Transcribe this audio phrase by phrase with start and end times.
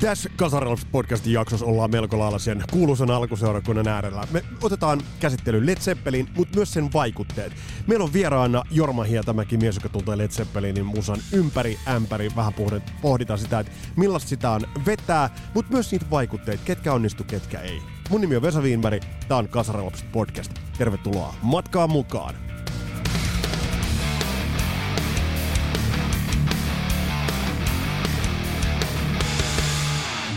[0.00, 4.26] Tässä Kasarilaps podcastin jaksossa ollaan melko lailla sen kuuluisan alkuseurakunnan äärellä.
[4.30, 7.52] Me otetaan käsittelyyn Led Zeppelin, mutta myös sen vaikutteet.
[7.86, 12.30] Meillä on vieraana Jorma Hietamäki, mies, joka tuntee Led Zeppelinin musan ympäri ämpäri.
[12.36, 12.54] Vähän
[13.02, 17.82] pohditaan sitä, että millaista sitä on vetää, mutta myös niitä vaikutteita, ketkä onnistu, ketkä ei.
[18.10, 20.52] Mun nimi on Vesa Wienberg, tää on Kasarilaps podcast.
[20.78, 22.49] Tervetuloa matkaan mukaan!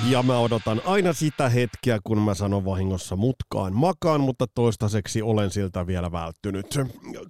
[0.10, 5.52] Ja mä odotan aina sitä hetkeä, kun mä sanon vahingossa mutkaan makaan, mutta toistaiseksi olen
[5.52, 6.80] siltä vielä välttynyt.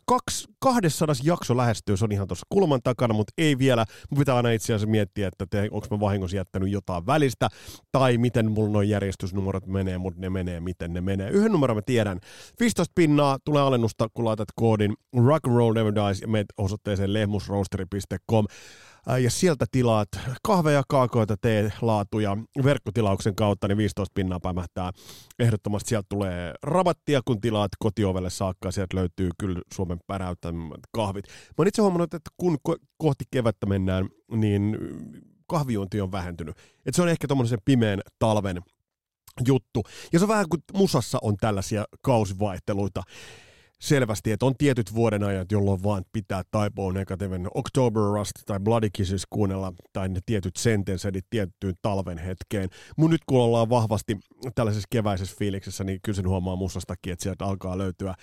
[0.06, 3.86] Kaks, 200 jakso lähestyy, se on ihan tuossa kulman takana, mutta ei vielä.
[4.10, 7.50] Mun pitää aina itse asiassa miettiä, että onko mä vahingossa jättänyt jotain välistä,
[7.92, 11.30] tai miten mulla noin järjestysnumerot menee, mutta ne menee, miten ne menee.
[11.30, 12.20] Yhden numeron mä tiedän.
[12.60, 14.94] 15 pinnaa tulee alennusta, kun laitat koodin
[15.26, 18.46] Rock Roll Never Dies ja menet osoitteeseen lehmusroasteri.com
[19.22, 20.08] ja sieltä tilaat
[20.44, 21.38] kahveja, kaakoita,
[21.82, 24.92] laatuja verkkotilauksen kautta, niin 15 pinnaa pämähtää.
[25.40, 31.28] Ehdottomasti sieltä tulee rabattia, kun tilaat kotiovelle saakka, sieltä löytyy kyllä Suomen päräyttämät kahvit.
[31.28, 32.58] Mä oon itse huomannut, että kun
[32.98, 34.78] kohti kevättä mennään, niin
[35.48, 36.58] kahvijuonti on vähentynyt.
[36.86, 38.62] Et se on ehkä tuommoisen pimeän talven
[39.48, 39.84] juttu.
[40.14, 43.04] Ja se on vähän kuin musassa on tällaisia kausivaihteluita
[43.84, 49.26] selvästi, että on tietyt vuodenajat, jolloin vaan pitää taipua negatiivinen October Rust tai Bloody Kisses
[49.30, 52.70] kuunnella, tai ne tietyt sentensedit tiettyyn talven hetkeen.
[52.98, 54.18] Mun nyt kun ollaan vahvasti
[54.56, 58.16] tällaisessa keväisessä fiiliksessä, niin kyllä sen huomaa mustastakin, että sieltä alkaa löytyä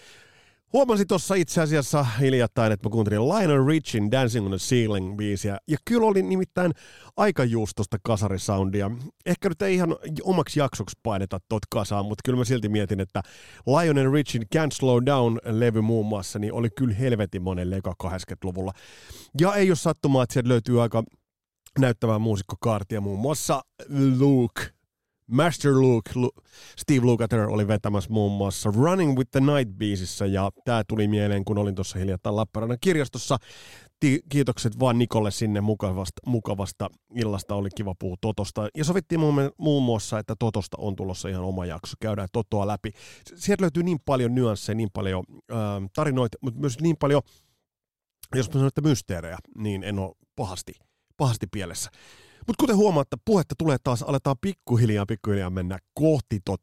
[0.73, 5.59] Huomasin tuossa itse asiassa hiljattain, että mä kuuntelin Lionel Richin Dancing on the Ceiling biisiä,
[5.69, 6.73] ja kyllä oli nimittäin
[7.17, 8.91] aika just tosta kasarisoundia.
[9.27, 13.23] Ehkä nyt ei ihan omaksi jaksoksi paineta tot kasaan, mutta kyllä mä silti mietin, että
[13.67, 18.73] Lionel Richin Can't Slow Down-levy muun muassa, niin oli kyllä helvetin monen leka 80-luvulla.
[19.41, 21.05] Ja ei ole sattumaa, että sieltä löytyy aika
[21.79, 23.63] näyttävää muusikkokaartia, muun muassa
[24.19, 24.63] Luke
[25.31, 26.33] Master Luke, Lu-
[26.79, 31.45] Steve Lukather oli vetämässä muun muassa Running with the Night biisissä ja tämä tuli mieleen,
[31.45, 33.37] kun olin tuossa hiljattain Lappeenrannan kirjastossa.
[34.01, 38.69] Ti- kiitokset vaan Nikolle sinne mukavasta, mukavasta illasta, oli kiva puhua Totosta.
[38.77, 42.91] Ja sovittiin muun, muun muassa, että Totosta on tulossa ihan oma jakso, käydään Totoa läpi.
[43.35, 45.59] Sieltä löytyy niin paljon nyansseja, niin paljon äh,
[45.95, 47.23] tarinoita, mutta myös niin paljon,
[48.35, 50.73] jos mä sanon, että mysteerejä, niin en ole pahasti,
[51.17, 51.91] pahasti pielessä.
[52.47, 56.61] Mutta kuten huomaatte, puhetta tulee taas, aletaan pikkuhiljaa pikkuhiljaa mennä kohti tot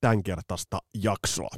[0.00, 1.50] tämänkertaista jaksoa.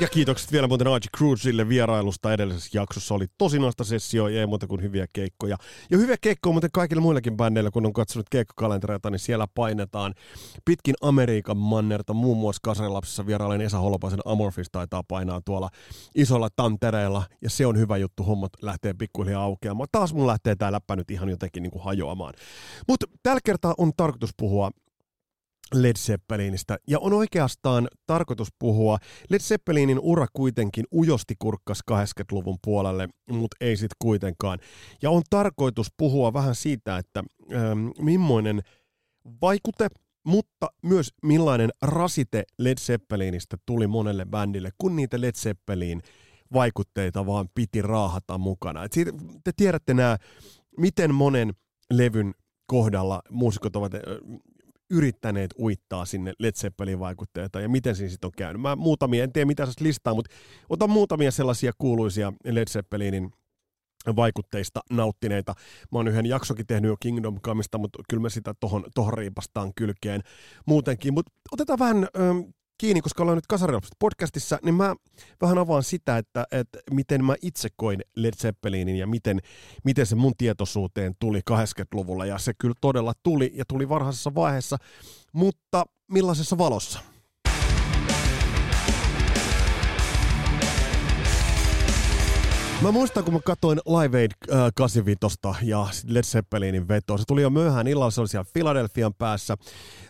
[0.00, 3.14] Ja kiitokset vielä muuten Archie Cruisille vierailusta edellisessä jaksossa.
[3.14, 5.56] Oli tosinasta sessio ja ei muuta kuin hyviä keikkoja.
[5.90, 10.14] Ja hyviä keikkoja muuten kaikille muillekin bändeille, kun on katsonut keikkokalentereita, niin siellä painetaan
[10.64, 12.14] pitkin Amerikan mannerta.
[12.14, 15.68] Muun muassa Kasarilapsissa vierailen Esa Holopaisen Amorphis taitaa painaa tuolla
[16.14, 17.22] isolla tantereella.
[17.42, 19.88] Ja se on hyvä juttu, hommat lähtee pikkuhiljaa aukeamaan.
[19.92, 22.34] Taas mun lähtee tää läppä nyt ihan jotenkin niin kuin hajoamaan.
[22.88, 24.70] Mutta tällä kertaa on tarkoitus puhua
[25.74, 26.78] Led Zeppelinistä.
[26.88, 28.98] Ja on oikeastaan tarkoitus puhua.
[29.28, 34.58] Led Zeppelinin ura kuitenkin ujosti kurkkas 80-luvun puolelle, mutta ei sitten kuitenkaan.
[35.02, 38.62] Ja on tarkoitus puhua vähän siitä, että ähm, millainen
[39.42, 39.88] vaikute,
[40.24, 46.02] mutta myös millainen rasite Led Zeppelinistä tuli monelle bändille, kun niitä Led Zeppelin
[46.52, 48.84] vaikutteita vaan piti raahata mukana.
[48.84, 49.12] Et siitä,
[49.44, 50.16] te tiedätte nämä,
[50.78, 51.54] miten monen
[51.90, 52.34] levyn
[52.66, 53.92] kohdalla muusikot ovat
[54.90, 58.62] yrittäneet uittaa sinne Led Zeppelin vaikutteita ja miten siinä sitten on käynyt.
[58.62, 60.34] Mä muutamia, en tiedä mitä se listaa, mutta
[60.68, 63.30] otan muutamia sellaisia kuuluisia Led Zeppelinin
[64.16, 65.54] vaikutteista nauttineita.
[65.92, 69.72] Mä oon yhden jaksokin tehnyt jo Kingdom Comeista, mutta kyllä me sitä tohon, tohon riipastaan
[69.74, 70.20] kylkeen
[70.66, 71.14] muutenkin.
[71.14, 72.08] Mutta otetaan vähän
[72.80, 74.96] kiinni, koska ollaan nyt Kasarilapset podcastissa, niin mä
[75.40, 79.40] vähän avaan sitä, että, että miten mä itse koin Led Zeppelinin ja miten,
[79.84, 82.26] miten se mun tietoisuuteen tuli 80-luvulla.
[82.26, 84.76] Ja se kyllä todella tuli ja tuli varhaisessa vaiheessa,
[85.32, 87.00] mutta millaisessa valossa?
[92.82, 97.18] Mä muistan, kun mä katsoin Live Aid äh, 85 ja Led Zeppelinin vetoa.
[97.18, 99.56] Se tuli jo myöhään illalla, se oli siellä Philadelphian päässä.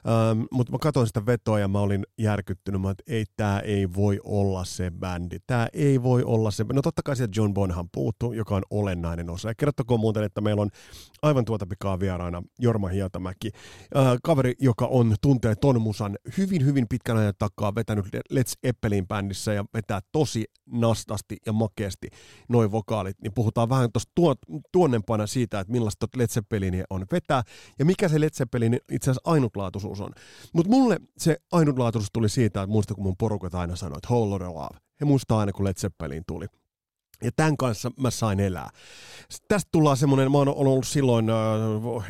[0.09, 2.81] Ähm, mutta mä katsoin sitä vetoa ja mä olin järkyttynyt.
[2.81, 5.39] Mä että ei, tää ei voi olla se bändi.
[5.47, 6.65] Tää ei voi olla se.
[6.73, 9.49] No totta kai sieltä John Bonham puuttuu, joka on olennainen osa.
[9.49, 10.71] Ja kerrottakoon muuten, että meillä on
[11.23, 13.51] aivan tuota pikaa vieraana Jorma Hietamäki.
[13.97, 19.09] Äh, kaveri, joka on tuntee ton musan hyvin, hyvin pitkän ajan takaa vetänyt Led Zeppelin
[19.09, 22.09] bändissä ja vetää tosi nastasti ja makeasti
[22.61, 24.35] noin vokaalit, niin puhutaan vähän tuosta tuo,
[24.73, 27.43] tuonnempana siitä, että millaista Led Zeppelinia on vetää
[27.79, 30.13] ja mikä se Led Zeppelin itse asiassa ainutlaatuisuus on.
[30.53, 34.45] Mutta mulle se ainutlaatuisuus tuli siitä, että muista kun mun porukat aina sanoi, että Whole
[34.45, 34.79] Love.
[35.01, 36.47] He muistaa aina, kun Led Zeppelin tuli.
[37.25, 38.71] Ja tämän kanssa mä sain elää.
[39.31, 41.37] Sitten tästä tullaan semmoinen, mä oon ollut silloin, äh,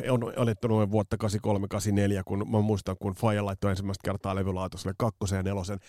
[0.09, 5.37] on eletty noin vuotta 83-84, kun mä muistan, kun Faija laittoi ensimmäistä kertaa levylaatoselle kakkosen
[5.37, 5.79] ja nelosen,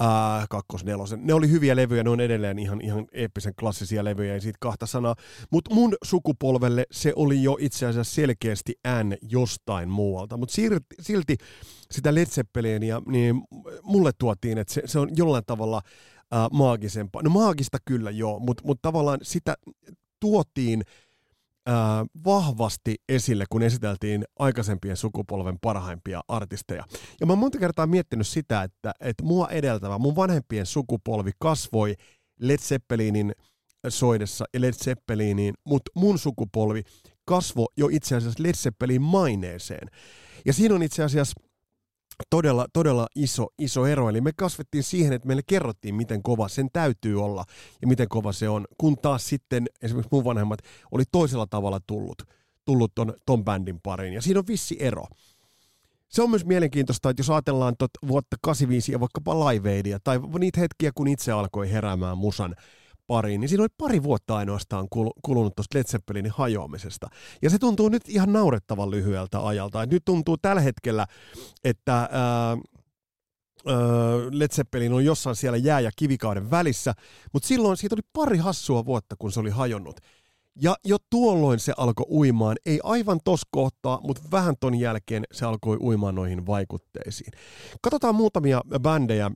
[0.00, 1.20] äh, kakkos nelosen.
[1.26, 4.86] Ne oli hyviä levyjä, ne on edelleen ihan, ihan eeppisen klassisia levyjä, ei siitä kahta
[4.86, 5.14] sanaa.
[5.50, 10.36] Mutta mun sukupolvelle se oli jo itse asiassa selkeästi N jostain muualta.
[10.36, 10.54] Mutta
[11.00, 11.36] silti
[11.90, 13.42] sitä Led Zeppelinia, niin
[13.82, 15.82] mulle tuotiin, että se, se on jollain tavalla
[16.34, 17.22] äh, maagisempaa.
[17.22, 19.54] No maagista kyllä joo, mutta mut tavallaan sitä
[20.20, 20.82] tuotiin
[21.68, 21.74] äh,
[22.24, 26.84] vahvasti esille, kun esiteltiin aikaisempien sukupolven parhaimpia artisteja.
[27.20, 31.94] Ja mä oon monta kertaa miettinyt sitä, että, että mua edeltävä, mun vanhempien sukupolvi kasvoi
[32.40, 33.32] Led Zeppelinin
[33.88, 36.82] soidessa ja Led Zeppeliniin, mutta mun sukupolvi
[37.24, 39.88] kasvoi jo itse asiassa Led Zeppelin maineeseen.
[40.46, 41.40] Ja siinä on itse asiassa
[42.30, 44.08] todella, todella iso, iso ero.
[44.08, 47.44] Eli me kasvettiin siihen, että meille kerrottiin, miten kova sen täytyy olla
[47.82, 50.58] ja miten kova se on, kun taas sitten esimerkiksi mun vanhemmat
[50.92, 52.22] oli toisella tavalla tullut,
[52.64, 54.12] tullut ton, ton bändin pariin.
[54.14, 55.04] Ja siinä on vissi ero.
[56.08, 60.20] Se on myös mielenkiintoista, että jos ajatellaan tot vuotta 85 ja vaikkapa Live Aidia, tai
[60.38, 62.56] niitä hetkiä, kun itse alkoi heräämään musan
[63.08, 64.88] pariin, niin siinä oli pari vuotta ainoastaan
[65.22, 67.08] kulunut tuosta Led Zeppelinin hajoamisesta.
[67.42, 69.82] Ja se tuntuu nyt ihan naurettavan lyhyeltä ajalta.
[69.82, 71.06] Et nyt tuntuu tällä hetkellä,
[71.64, 72.56] että ää,
[74.30, 76.94] Led Zeppelin on jossain siellä jää- ja kivikauden välissä,
[77.32, 80.00] mutta silloin siitä oli pari hassua vuotta, kun se oli hajonnut.
[80.62, 85.46] Ja jo tuolloin se alkoi uimaan, ei aivan tos kohtaa, mutta vähän ton jälkeen se
[85.46, 87.32] alkoi uimaan noihin vaikutteisiin.
[87.80, 89.30] Katsotaan muutamia bändejä,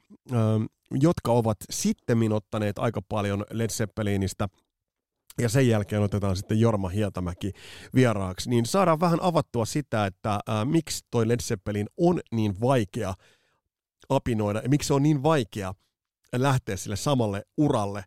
[1.00, 4.48] jotka ovat sitten ottaneet aika paljon Led Zeppelinistä
[5.38, 7.52] ja sen jälkeen otetaan sitten Jorma Hietamäki
[7.94, 13.14] vieraaksi, niin saadaan vähän avattua sitä, että ää, miksi toi Led Zeppelin on niin vaikea
[14.08, 15.74] apinoida ja miksi se on niin vaikea
[16.36, 18.04] lähteä sille samalle uralle,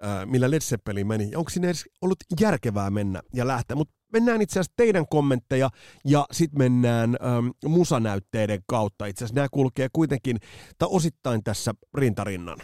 [0.00, 1.36] ää, millä Led Zeppelin meni.
[1.36, 5.70] Onko sinne edes ollut järkevää mennä ja lähteä, mutta mennään itse asiassa teidän kommentteja
[6.04, 9.06] ja sitten mennään ähm, musanäytteiden kautta.
[9.06, 10.38] Itse asiassa nämä kulkee kuitenkin,
[10.78, 12.58] tai osittain tässä rintarinnan.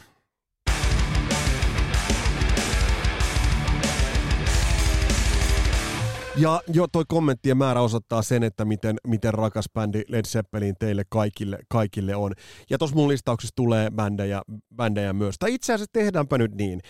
[6.38, 11.02] Ja jo toi kommenttien määrä osoittaa sen, että miten, miten rakas bändi Led Zeppelin teille
[11.08, 12.32] kaikille, kaikille on.
[12.70, 14.42] Ja tuossa mun listauksessa tulee bändejä,
[14.76, 15.34] bändejä myös.
[15.38, 16.80] Tai itse asiassa tehdäänpä nyt niin.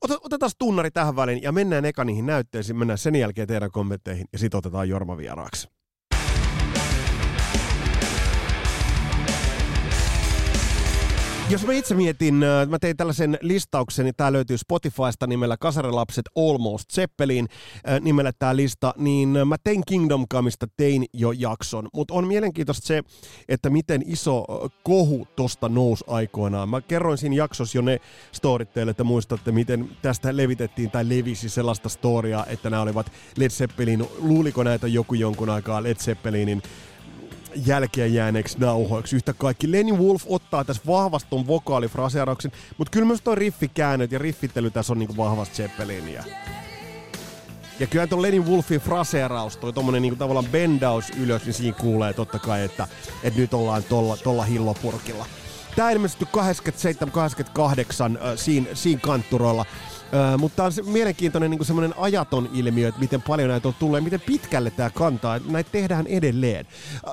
[0.00, 4.38] Otetaan tunnari tähän väliin ja mennään eka niihin näytteisiin, mennään sen jälkeen teidän kommentteihin ja
[4.38, 5.77] sitten otetaan Jorma vieraaksi.
[11.50, 16.24] Jos mä itse mietin, äh, mä tein tällaisen listauksen, niin tää löytyy Spotifysta nimellä Kasarilapset
[16.36, 17.48] Almost Zeppelin
[17.88, 22.26] äh, nimellä tämä lista, niin äh, mä tein Kingdom Comeista tein jo jakson, mutta on
[22.26, 23.02] mielenkiintoista se,
[23.48, 24.44] että miten iso
[24.82, 26.68] kohu tosta nousi aikoinaan.
[26.68, 28.00] Mä kerroin siinä jaksossa jo ne
[28.32, 33.50] storit teille, että muistatte, miten tästä levitettiin tai levisi sellaista storia, että nämä olivat Led
[33.50, 36.62] Zeppelin, luuliko näitä joku jonkun aikaa Led Zeppelinin
[37.66, 39.16] jälkeen jääneeksi nauhoiksi.
[39.16, 44.18] Yhtä kaikki Lenny Wolf ottaa tässä vahvasti ton vokaalifraseerauksen, mutta kyllä myös toi riffikäännöt ja
[44.18, 46.24] riffittely tässä on niinku vahvasti Zeppelinia.
[47.80, 52.12] Ja kyllä tuon Lenny Wolfin fraseeraus, toi tommonen niinku tavallaan bendaus ylös, niin siinä kuulee
[52.12, 52.88] totta kai, että,
[53.22, 55.26] että nyt ollaan tolla, tolla hillopurkilla.
[55.76, 59.66] Tää ilmestyi 87-88 äh, siinä, siinä kantturoilla.
[60.14, 64.00] Öö, mutta on se mielenkiintoinen niin semmoinen ajaton ilmiö, että miten paljon näitä on ja
[64.00, 65.40] miten pitkälle tämä kantaa.
[65.48, 66.66] Näitä tehdään edelleen.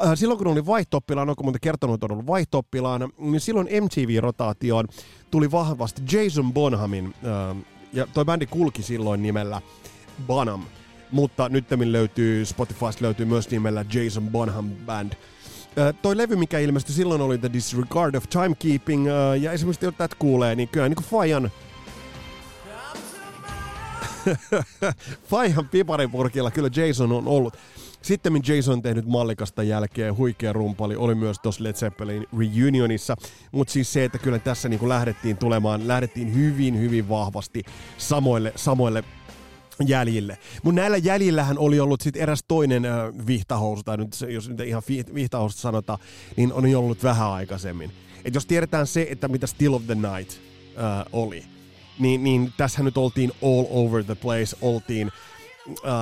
[0.05, 4.87] Öö, silloin kun olin vaihtooppilaan, onko monta kertonut, että on ollut vaihtooppilaan, niin silloin MTV-rotaatioon
[5.31, 7.53] tuli vahvasti Jason Bonhamin, öö,
[7.93, 9.61] ja toi bändi kulki silloin nimellä
[10.27, 10.61] Bonham,
[11.11, 15.13] mutta nyt löytyy, Spotifysta löytyy myös nimellä Jason Bonham Band.
[16.01, 19.07] Toi levy, mikä ilmestyi silloin, oli The Disregard of Timekeeping,
[19.41, 21.51] ja esimerkiksi tätä kuulee, niin kyllä niin kuin Fajan
[25.29, 27.57] Faihan piparipurkilla kyllä Jason on ollut.
[28.01, 33.15] Sitten Jason on tehnyt mallikasta jälkeen, huikea rumpali, oli myös tuossa Led Zeppelin reunionissa,
[33.51, 37.63] mutta siis se, että kyllä tässä niin kuin lähdettiin tulemaan, lähdettiin hyvin, hyvin vahvasti
[37.97, 39.03] samoille, samoille
[39.85, 40.37] jäljille.
[40.63, 42.93] Mutta näillä jäljillähän oli ollut sitten eräs toinen äh,
[43.27, 45.99] vihtahousu, tai nyt, jos nyt ihan vihtahoususta sanotaan,
[46.35, 47.91] niin on ollut vähän aikaisemmin.
[48.25, 50.31] Et jos tiedetään se, että mitä Still of the Night
[50.77, 51.43] äh, oli,
[51.99, 55.11] niin, niin tässä nyt oltiin all over the place, oltiin
[55.85, 55.93] äh,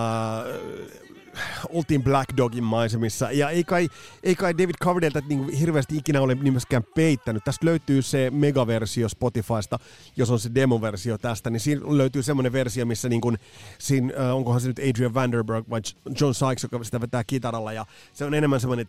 [1.70, 3.32] oltiin Black Dogin maisemissa.
[3.32, 3.90] Ja ei kai,
[4.24, 7.44] ei kai David Coverdale niin hirveästi ikinä ole nimeskään peittänyt.
[7.44, 9.80] Tästä löytyy se megaversio Spotifysta,
[10.18, 13.38] jos on se demoversio tästä, niin siinä löytyy semmoinen versio, missä niin kuin,
[13.80, 15.82] siinä, äh, onkohan se nyt Adrian Vanderberg vai
[16.20, 18.88] John Sykes, joka sitä vetää kitaralla, ja se on enemmän semmoinen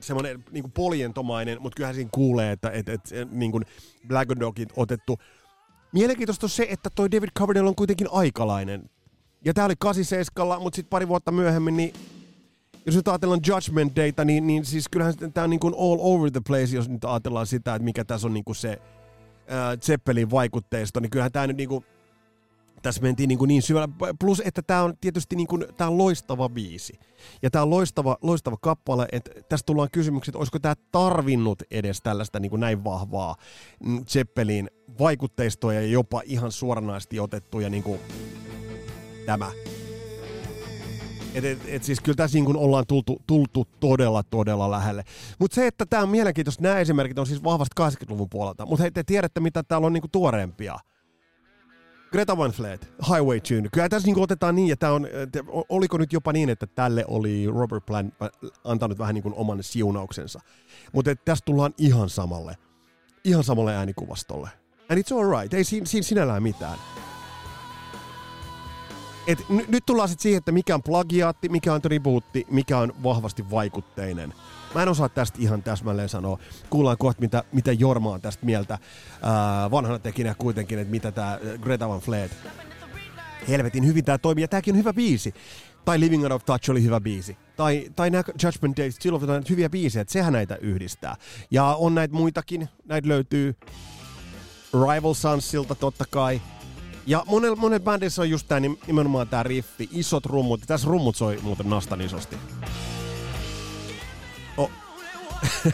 [0.00, 3.64] semmoinen niin kuin polientomainen, mutta kyllähän siinä kuulee, että et, et, niin kuin
[4.08, 5.18] Black Dogit otettu
[5.92, 8.90] Mielenkiintoista on se, että toi David Coverdale on kuitenkin aikalainen
[9.44, 11.92] ja tää oli 87, mutta sitten pari vuotta myöhemmin, niin
[12.86, 16.30] jos nyt ajatellaan Judgment Dayta, niin, niin siis kyllähän tämä on niin kuin all over
[16.30, 20.30] the place, jos nyt ajatellaan sitä, että mikä tässä on niin kuin se äh, Zeppelin
[20.30, 21.84] vaikutteisto, niin kyllähän tämä nyt niin kuin,
[22.82, 23.88] tässä mentiin niin, kuin niin syvällä.
[24.20, 27.00] Plus, että tämä on tietysti niin kuin, tää on loistava biisi.
[27.42, 32.00] Ja tämä on loistava, loistava kappale, että tässä tullaan kysymyksiä, että olisiko tämä tarvinnut edes
[32.02, 33.36] tällaista niin kuin näin vahvaa
[34.08, 38.00] Zeppelin vaikutteistoa ja jopa ihan suoranaisesti otettuja niin kuin
[39.30, 39.50] tämä.
[41.34, 45.04] Et, et, et siis kyllä tässä niin ollaan tultu, tultu todella, todella lähelle.
[45.38, 48.66] Mutta se, että tämä on mielenkiintoista, nämä esimerkit on siis vahvasti 80-luvun puolelta.
[48.66, 50.78] Mutta hei, te tiedätte, mitä täällä on niinku tuoreempia.
[52.12, 53.68] Greta Van Fleet, Highway Tune.
[53.72, 57.46] Kyllä tässä niinku otetaan niin, että on, te, oliko nyt jopa niin, että tälle oli
[57.46, 58.14] Robert Plant
[58.64, 60.40] antanut vähän niin kuin oman siunauksensa.
[60.92, 62.56] Mutta tässä tullaan ihan samalle,
[63.24, 64.48] ihan samalle äänikuvastolle.
[64.88, 66.78] And it's alright, ei siinä, siinä sinällään mitään
[69.26, 72.92] et n- nyt tullaan sitten siihen, että mikä on plagiaatti, mikä on tribuutti, mikä on
[73.02, 74.34] vahvasti vaikutteinen.
[74.74, 76.38] Mä en osaa tästä ihan täsmälleen sanoa.
[76.70, 78.78] Kuullaan kohta, mitä, mitä Jorma on tästä mieltä
[79.22, 82.32] ää, vanhana tekinä kuitenkin, että mitä tämä Greta Van Fleet.
[83.48, 85.34] Helvetin hyvin tämä toimii, ja tämäkin on hyvä biisi.
[85.84, 87.36] Tai Living Out of Touch oli hyvä biisi.
[87.56, 91.16] Tai, tai nämä Judgment Day, Still of the hyviä biisejä, että sehän näitä yhdistää.
[91.50, 93.56] Ja on näitä muitakin, näitä löytyy
[94.72, 96.40] Rival Sunsilta totta kai.
[97.10, 100.60] Ja monella, monella bändissä on just tää nimenomaan tää riffi, isot rummut.
[100.66, 102.36] Tässä rummut soi muuten nastan isosti.
[104.56, 104.70] Oh.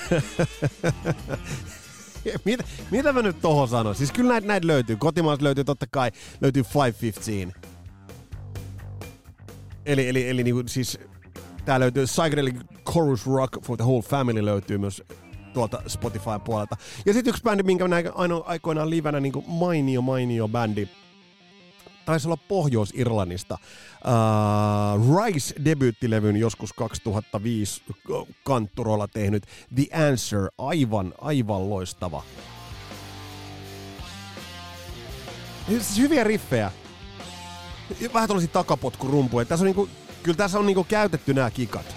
[2.44, 3.94] mitä, mitä mä nyt tohon sanon?
[3.94, 4.96] Siis kyllä näitä, näitä löytyy.
[4.96, 7.68] Kotimaassa löytyy totta kai, löytyy 515.
[9.86, 10.98] Eli, eli, eli niinku, siis
[11.64, 12.56] tää löytyy Psychedelic
[12.92, 15.02] Chorus Rock for the Whole Family löytyy myös
[15.54, 16.76] tuolta Spotifyn puolelta.
[17.06, 20.88] Ja sitten yksi bändi, minkä näin aina aikoinaan livenä niin mainio, mainio bändi,
[22.06, 23.58] taisi olla Pohjois-Irlannista.
[24.04, 27.82] Uh, Rice debyyttilevyn joskus 2005
[28.44, 29.42] kantturolla tehnyt
[29.74, 32.22] The Answer, aivan, aivan loistava.
[35.68, 36.72] Siis hyviä riffejä.
[38.14, 39.44] Vähän tällaisia takapotkurumpuja.
[39.44, 39.88] Tässä on niinku,
[40.22, 41.96] kyllä tässä on niinku käytetty nämä kikat.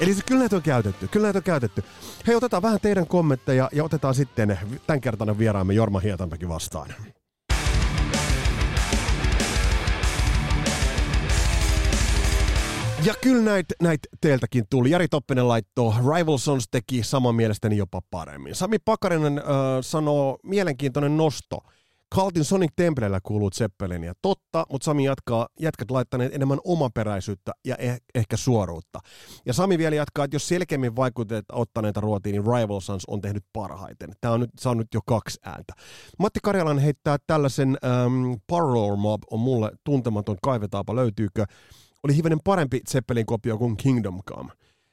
[0.00, 1.84] Eli se, kyllä näitä on käytetty, kyllä näitä on käytetty.
[2.26, 6.94] Hei, otetaan vähän teidän kommentteja ja otetaan sitten tämänkertainen vieraamme Jorma Hietanpäki vastaan.
[13.04, 14.90] Ja kyllä näitä näit teiltäkin tuli.
[14.90, 18.54] Jari Toppinen laittoi, Rival Sons teki saman mielestäni jopa paremmin.
[18.54, 19.44] Sami Pakarinen äh,
[19.80, 21.58] sanoo, mielenkiintoinen nosto.
[22.14, 27.76] Kaltin Sonic Templellä kuuluu Zeppelin ja totta, mutta Sami jatkaa, jätkät laittaneet enemmän omaperäisyyttä ja
[27.76, 28.98] eh, ehkä suoruutta.
[29.46, 33.44] Ja Sami vielä jatkaa, että jos selkeämmin vaikutet ottaneita ruotiin, niin Rival Sons on tehnyt
[33.52, 34.12] parhaiten.
[34.20, 35.72] Tämä on nyt saanut jo kaksi ääntä.
[36.18, 41.44] Matti Karjalan heittää tällaisen ähm, Parlor Mob on mulle tuntematon, kaivetaapa löytyykö
[42.02, 44.52] oli hivenen parempi Zeppelin kopio kuin Kingdom Come.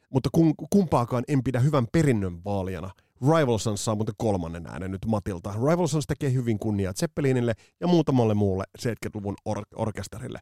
[0.09, 0.29] Mutta
[0.69, 2.91] kumpaakaan en pidä hyvän perinnön vaalijana.
[3.21, 5.53] Rival Sons saa muuten kolmannen äänen nyt Matilta.
[5.53, 10.39] Rival Sons tekee hyvin kunniaa Zeppelinille ja muutamalle muulle 70-luvun or- orkesterille.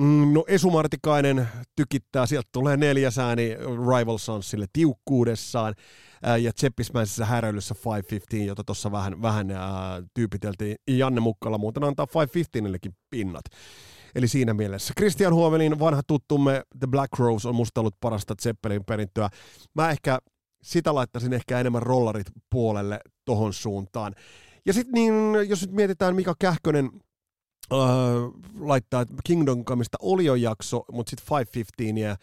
[0.00, 3.56] Mm, no Esu Martikainen tykittää, sieltä tulee neljäs ääni
[3.98, 5.74] Rival Sonsille tiukkuudessaan
[6.40, 10.76] ja tseppismäisessä häröilyssä 515, jota tuossa vähän, vähän ää, tyypiteltiin.
[10.88, 13.44] Janne Mukkala muuten antaa 515 pinnat.
[14.14, 14.94] Eli siinä mielessä.
[14.98, 19.28] Christian Huovelin vanha tuttumme The Black Rose on musta ollut parasta Zeppelin perintöä.
[19.74, 20.18] Mä ehkä
[20.64, 24.14] sitä laittaisin ehkä enemmän rollarit puolelle tohon suuntaan.
[24.66, 25.14] Ja sitten niin,
[25.48, 26.90] jos nyt mietitään Mika Kähkönen
[27.72, 27.78] äh,
[28.60, 32.16] laittaa, Kingdom Comeista oli jo jakso, mutta sitten 515 ja,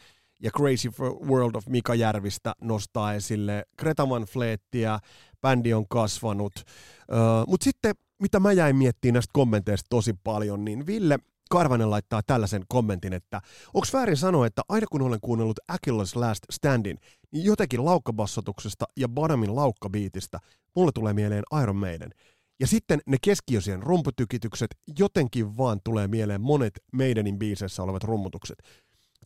[0.43, 0.89] ja Crazy
[1.27, 3.65] World of Mika Järvistä nostaa esille.
[3.79, 4.99] Greta Van Fleettiä,
[5.41, 6.53] bändi on kasvanut.
[6.57, 11.19] Äh, mutta sitten, mitä mä jäin miettimään näistä kommenteista tosi paljon, niin Ville
[11.51, 13.41] Karvanen laittaa tällaisen kommentin, että
[13.73, 16.97] onko väärin sanoa, että aina kun olen kuunnellut Achilles Last Standin,
[17.31, 20.39] niin jotenkin laukkabassotuksesta ja Badamin laukkabiitistä
[20.75, 22.11] mulle tulee mieleen Iron Maiden.
[22.59, 28.57] Ja sitten ne keskiosien rumputykitykset, jotenkin vaan tulee mieleen monet Maidenin biiseissä olevat rummutukset.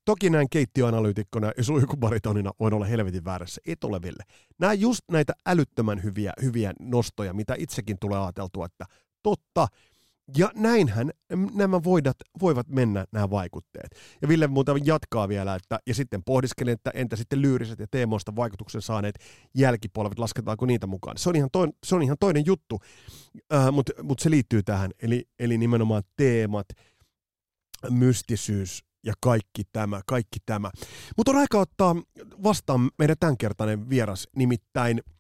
[0.05, 3.62] Toki näin keittiöanalyytikkona ja suihkubaritonina voin olla helvetin väärässä.
[3.67, 4.24] Et ole Ville.
[4.60, 8.86] Nämä just näitä älyttömän hyviä, hyviä nostoja, mitä itsekin tulee ajateltua, että
[9.24, 9.67] totta,
[10.38, 11.12] ja näinhän
[11.53, 13.89] nämä voidat, voivat mennä nämä vaikutteet.
[14.22, 18.36] Ja Ville muuten jatkaa vielä, että, ja sitten pohdiskeli, että entä sitten lyyriset ja teemoista
[18.36, 19.15] vaikutuksen saaneet
[19.53, 21.17] jälkipolvet, lasketaanko niitä mukaan.
[21.17, 22.79] Se on ihan, toin, se on ihan toinen juttu,
[23.53, 26.67] äh, mutta mut se liittyy tähän, eli, eli nimenomaan teemat,
[27.89, 30.72] mystisyys ja kaikki tämä, kaikki tämä.
[31.17, 31.96] Mutta on aika ottaa
[32.44, 35.01] vastaan meidän tämänkertainen vieras, nimittäin–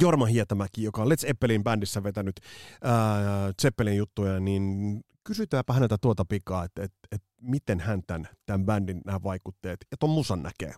[0.00, 2.40] Jorma Hietamäki, joka on Let's Zeppelin bändissä vetänyt
[2.82, 8.66] ää, Zeppelin juttuja, niin kysytäänpä häneltä tuota pikaa, että et, et miten hän tämän, tämän
[8.66, 10.74] bändin nämä vaikutteet ja ton musan näkee.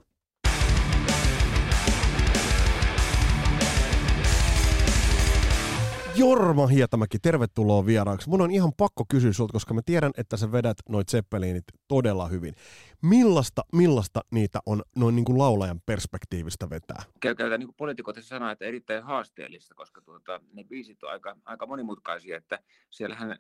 [6.17, 8.29] Jorma Hietamäki, tervetuloa vieraaksi.
[8.29, 12.29] Mun on ihan pakko kysyä sulta, koska mä tiedän, että sä vedät noit Zeppelinit todella
[12.29, 12.55] hyvin.
[13.03, 17.03] Millaista, millaista niitä on noin niin kuin laulajan perspektiivistä vetää?
[17.21, 22.37] Käytetään niin poliitikot sanoo, että erittäin haasteellista, koska tuota, ne biisit on aika, aika monimutkaisia,
[22.37, 22.59] että
[22.91, 23.39] siellähän,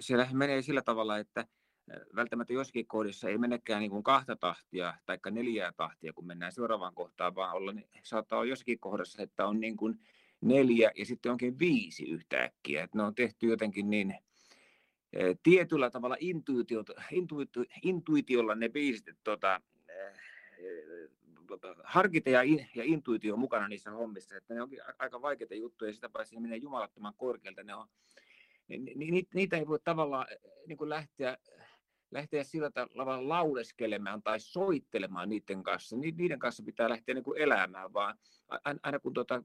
[0.00, 1.46] siellähän menee sillä tavalla, että
[2.16, 6.94] välttämättä jossakin kohdissa ei menekään niin kuin kahta tahtia tai neljää tahtia, kun mennään seuraavaan
[6.94, 9.98] kohtaan, vaan olla, niin saattaa olla jossakin kohdassa, että on niin kuin
[10.44, 12.84] neljä ja sitten onkin viisi yhtäkkiä.
[12.84, 14.14] Että ne on tehty jotenkin niin
[15.12, 20.20] eh, tietyllä tavalla intuitio, intuitio, intuitiolla ne biisit, että tota, eh,
[21.84, 22.42] harkita ja,
[22.74, 26.40] ja intuitio mukana niissä hommissa, että ne onkin aika vaikeita juttuja, ja sitä paitsi ne
[26.40, 27.86] menee jumalattoman korkealta, ne on,
[28.68, 31.38] ni, ni, niitä ei voi tavallaan eh, niin kuin lähteä,
[32.10, 35.96] lähteä sillä tavalla lauleskelemaan tai soittelemaan niiden kanssa.
[35.96, 38.18] Niiden kanssa pitää lähteä niin kuin elämään, vaan
[38.82, 39.42] aina kun tuota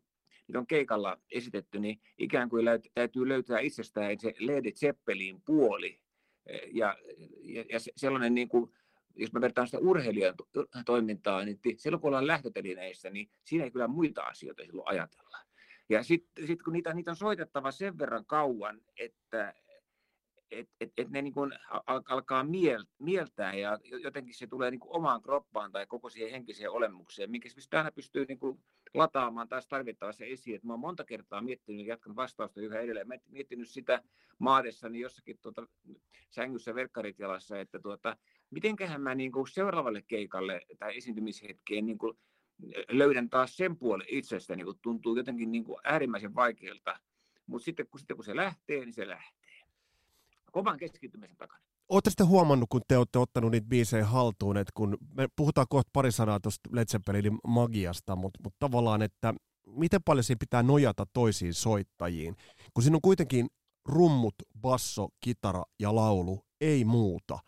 [0.49, 6.01] niitä on keikalla esitetty, niin ikään kuin täytyy löytää itsestään se Led Zeppelin puoli.
[6.45, 6.97] E, ja,
[7.41, 8.71] ja, ja sellainen, niin kuin,
[9.15, 10.35] jos mä vertaan sitä urheilijan
[10.85, 15.37] toimintaa, niin silloin kun ollaan lähtötelineissä, niin siinä ei kyllä muita asioita silloin ajatella.
[15.89, 19.53] Ja sitten sit kun niitä, niitä on soitettava sen verran kauan, että
[20.51, 21.51] et, et, et ne niin kuin
[21.85, 26.71] alkaa miel, mieltää ja jotenkin se tulee niin kuin omaan kroppaan tai koko siihen henkiseen
[26.71, 28.59] olemukseen, minkä se aina pystyy niin kuin
[28.93, 30.55] lataamaan taas tarvittavassa esiin.
[30.55, 34.03] Et mä oon monta kertaa miettinyt, jatkan vastausta yhä edelleen, miettinyt sitä
[34.39, 35.67] maadessani jossakin tuota,
[36.29, 38.17] sängyssä verkkarit jalassa, että tuota,
[38.49, 42.17] mitenköhän mä niin kuin seuraavalle keikalle tai esiintymishetkeen niin kuin
[42.89, 46.99] löydän taas sen puolen itsestäni, kun tuntuu jotenkin niin kuin äärimmäisen vaikealta.
[47.47, 49.39] Mutta sitten kun, sitten kun se lähtee, niin se lähtee
[50.51, 51.68] kovan keskittymisen takana.
[51.89, 55.89] Olette sitten huomannut, kun te olette ottanut niitä biisejä haltuun, että kun me puhutaan kohta
[55.93, 59.33] pari sanaa tuosta Led Zeppelinin magiasta, mutta, mutta tavallaan, että
[59.67, 62.35] miten paljon siinä pitää nojata toisiin soittajiin,
[62.73, 63.47] kun siinä on kuitenkin
[63.85, 67.39] rummut, basso, kitara ja laulu, ei muuta.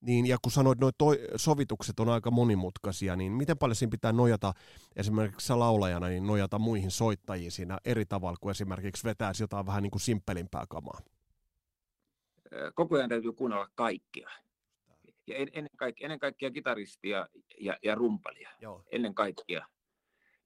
[0.00, 1.04] Niin, ja kun sanoit, että
[1.36, 4.52] sovitukset on aika monimutkaisia, niin miten paljon siinä pitää nojata
[4.96, 9.90] esimerkiksi laulajana, niin nojata muihin soittajiin siinä eri tavalla kuin esimerkiksi vetäisi jotain vähän niin
[9.90, 11.00] kuin simppelimpää kamaa?
[12.74, 14.30] Koko ajan täytyy kuunnella kaikkia.
[15.26, 17.28] Ja en, ennen, kaikkea, ennen kaikkea kitaristia
[17.60, 18.50] ja, ja rumpalia.
[18.60, 18.84] Joo.
[18.92, 19.66] Ennen kaikkea.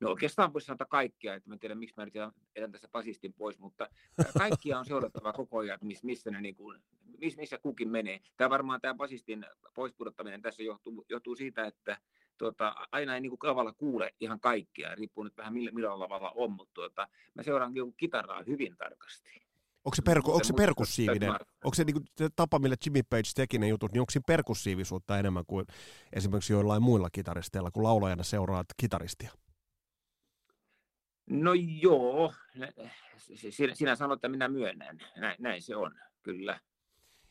[0.00, 2.14] No oikeastaan voisi sanoa kaikkia, että mä en tiedä miksi mä nyt
[2.54, 3.88] etän tässä pasistin pois, mutta
[4.38, 6.82] kaikkia on seurattava koko ajan, että missä, ne niin kuin,
[7.36, 8.20] missä kukin menee.
[8.36, 11.98] Tämä varmaan tämä basistin poispudottaminen tässä johtuu, johtuu siitä, että
[12.38, 16.32] tuota, aina ei niin kuin kavalla kuule ihan kaikkia, riippuu nyt vähän millä, millä tavalla
[16.34, 19.45] on, mutta tuota, mä seuraan kitaraa hyvin tarkasti.
[19.87, 21.31] Onko se, perku, onko se perkussiivinen?
[21.64, 25.18] Onko se, niin se tapa, millä Jimmy Page teki ne jutut, niin onko siinä perkussiivisuutta
[25.18, 25.66] enemmän kuin
[26.12, 29.31] esimerkiksi joillain muilla kitaristeilla, kun laulajana seuraat kitaristia?
[31.31, 32.33] No joo,
[33.18, 34.99] sinä, sinä sanot, että minä myönnän.
[35.16, 36.61] Näin, näin se on, kyllä.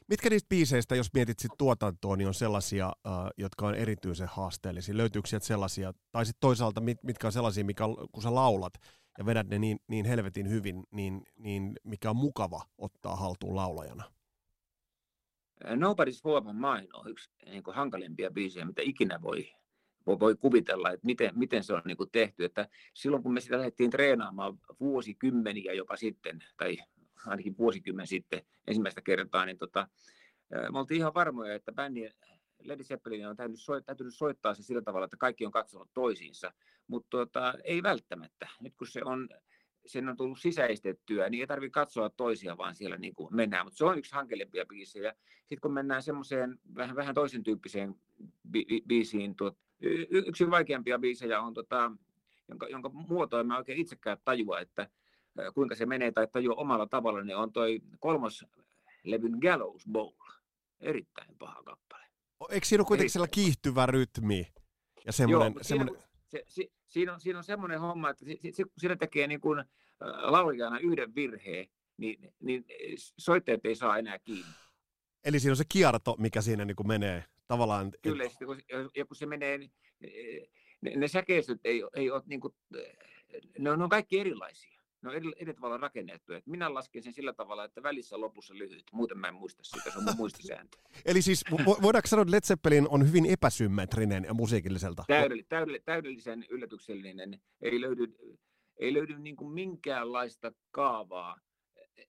[0.07, 4.97] Mitkä niistä biiseistä, jos mietit sit tuotantoa, niin on sellaisia, uh, jotka on erityisen haasteellisia?
[4.97, 8.73] Löytyykö sieltä sellaisia, tai sitten toisaalta mit, mitkä on sellaisia, mikä, kun sä laulat,
[9.17, 14.03] ja vedät ne niin, niin helvetin hyvin, niin, niin mikä on mukava ottaa haltuun laulajana?
[15.63, 19.51] Nobody's for my mind on yksi niin kuin hankalimpia biisejä, mitä ikinä voi,
[20.07, 22.45] voi, voi kuvitella, että miten, miten se on niin kuin tehty.
[22.45, 26.77] Että silloin kun me sitä lähdettiin treenaamaan vuosikymmeniä jopa sitten, tai
[27.25, 29.87] ainakin vuosikymmen sitten ensimmäistä kertaa, niin tota,
[30.71, 32.11] me oltiin ihan varmoja, että bändin
[32.63, 36.53] Led Zeppelin on täytynyt, täytynyt soittaa se sillä tavalla, että kaikki on katsonut toisiinsa,
[36.87, 38.47] mutta tuota, ei välttämättä.
[38.61, 39.29] Nyt kun se on
[39.85, 43.65] sen on tullut sisäistettyä, niin ei tarvitse katsoa toisia, vaan siellä niin kuin mennään.
[43.65, 45.13] Mutta se on yksi hankelempia biisejä.
[45.39, 47.95] Sitten kun mennään semmoiseen vähän, vähän toisen tyyppiseen
[48.47, 51.91] bi- biisiin, tuot, y- yksi vaikeampia biisejä on, tota,
[52.47, 54.89] jonka, jonka muotoa mä oikein itsekään tajua, että
[55.53, 58.45] kuinka se menee tai tajua omalla tavalla, niin on toi kolmos
[59.03, 60.13] levyn Gallows Bowl.
[60.79, 62.05] Erittäin paha kappale.
[62.49, 64.47] Eikö siinä ole kuitenkin sellainen kiihtyvä rytmi?
[65.05, 65.95] Ja semmoinen, Joo, semmoinen...
[65.95, 69.41] Siinä, se, se, siinä, on, siinä on semmoinen homma, että se, se, siinä tekee niin
[69.41, 69.63] kuin
[70.21, 71.67] laulijana yhden virheen,
[71.97, 72.65] niin, niin
[73.17, 74.51] soittajat ei saa enää kiinni.
[75.25, 77.91] Eli siinä on se kierto, mikä siinä niin kuin menee tavallaan...
[78.01, 78.31] Kyllä, et...
[78.45, 78.59] kun,
[78.95, 79.71] ja kun se menee, niin
[80.81, 82.53] ne, ne säkeistöt ei, ei ole, niin kuin,
[83.59, 84.74] ne, on, ne on kaikki erilaisia.
[85.05, 86.33] Ne on eri, eri tavalla rakennettu.
[86.33, 88.83] Et minä lasken sen sillä tavalla, että välissä lopussa lyhyt.
[88.91, 90.77] Muuten mä en muista sitä, se on mun muistisääntö.
[91.05, 91.43] Eli siis
[91.81, 95.03] voidaanko sanoa, että Led Zeppelin on hyvin epäsymmetrinen musiikilliselta?
[95.07, 97.41] Täydell, täydell, täydellisen yllätyksellinen.
[97.61, 98.15] Ei löydy,
[98.77, 101.39] ei löydy niin kuin minkäänlaista kaavaa,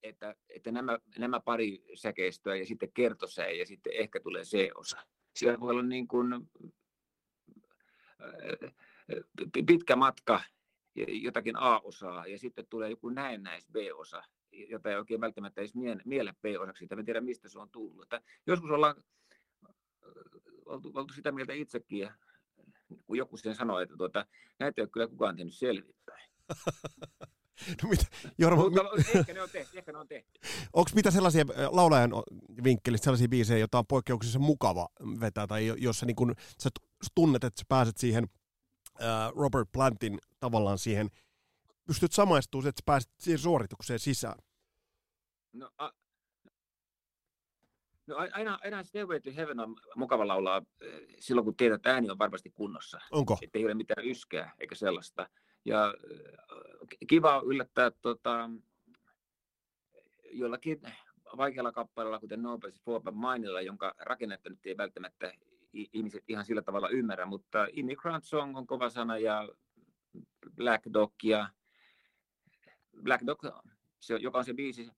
[0.02, 4.98] että, että nämä, nämä pari säkeistöä ja sitten kertosää ja sitten ehkä tulee C-osa.
[5.34, 6.28] Siellä voi olla niin kuin
[9.66, 10.40] pitkä matka
[11.22, 16.84] jotakin A-osaa ja sitten tulee joku näennäis B-osa, jota ei oikein välttämättä edes miele B-osaksi,
[16.84, 18.02] että en tiedä mistä se on tullut.
[18.02, 19.04] Että joskus ollaan
[20.66, 22.14] oltu, oltu sitä mieltä itsekin, ja
[23.06, 24.26] kun joku sen sanoi, että tuota,
[24.58, 26.30] näitä ei ole kyllä kukaan tehnyt selvittäin.
[27.82, 28.04] No mitä,
[28.38, 29.78] Jorma, Mutta mi- ehkä ne on tehty.
[29.78, 30.40] Ehkä ne on tehty.
[30.72, 32.10] Onko mitä sellaisia laulajan
[32.64, 34.88] vinkkelistä sellaisia biisejä, joita on poikkeuksellisen mukava
[35.20, 36.70] vetää, tai jossa niin kun sä
[37.14, 38.26] tunnet, että sä pääset siihen
[39.00, 41.10] äh, Robert Plantin tavallaan siihen,
[41.86, 44.38] pystyt samaistumaan, että sä pääset siihen suoritukseen sisään?
[45.52, 45.90] No, a,
[48.06, 50.62] no aina, aina Stairway to Heaven on mukava laulaa
[51.18, 53.00] silloin, kun tiedät, että ääni on varmasti kunnossa.
[53.10, 53.38] Onko?
[53.42, 55.28] Että ei ole mitään yskää eikä sellaista.
[55.64, 55.94] Ja
[57.08, 58.50] kiva yllättää tota,
[60.30, 60.80] jollakin
[61.36, 65.32] vaikealla kappaleella, kuten Nobody's for Mindilla, jonka rakennetta nyt ei välttämättä
[65.92, 69.48] ihmiset ihan sillä tavalla ymmärrä, mutta Immigrant Song on kova sana ja
[70.56, 71.48] Black Dog ja
[73.02, 73.42] Black Dog,
[74.00, 74.90] se, joka on se biisi,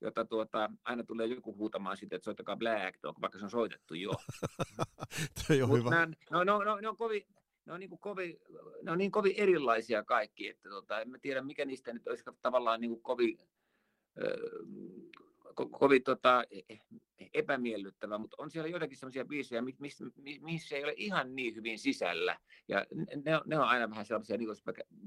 [0.00, 3.94] jota tuota, aina tulee joku huutamaan sitten, että soittakaa Black Dog, vaikka se on soitettu
[3.94, 4.10] jo.
[5.46, 5.90] se on hyvä.
[5.90, 7.26] Nämä, no, no, no, ne on kovin,
[7.66, 8.36] ne on, niin kuin kovin,
[8.82, 12.24] ne on niin kovin erilaisia kaikki, että tota, en mä tiedä mikä niistä nyt olisi
[12.42, 13.38] tavallaan niin kuin kovin,
[15.56, 16.44] ko, kovin tota,
[17.34, 20.04] epämiellyttävä, mutta on siellä joitakin sellaisia biisejä, missä,
[20.40, 22.38] missä ei ole ihan niin hyvin sisällä.
[22.68, 22.86] Ja
[23.24, 24.48] ne, on, ne on aina vähän sellaisia niin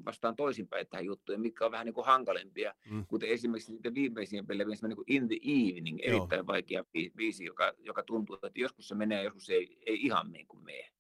[0.06, 3.06] vastaan toisinpäin tähän juttuun, mikä on vähän niin kuin hankalempia, mm.
[3.06, 6.48] kuten esimerkiksi niiden viimeisiin leviin, niin kuin In the Evening, erittäin Joo.
[6.48, 6.84] vaikea
[7.16, 10.99] biisi, joka, joka tuntuu, että joskus se menee, joskus ei, ei ihan niin kuin mene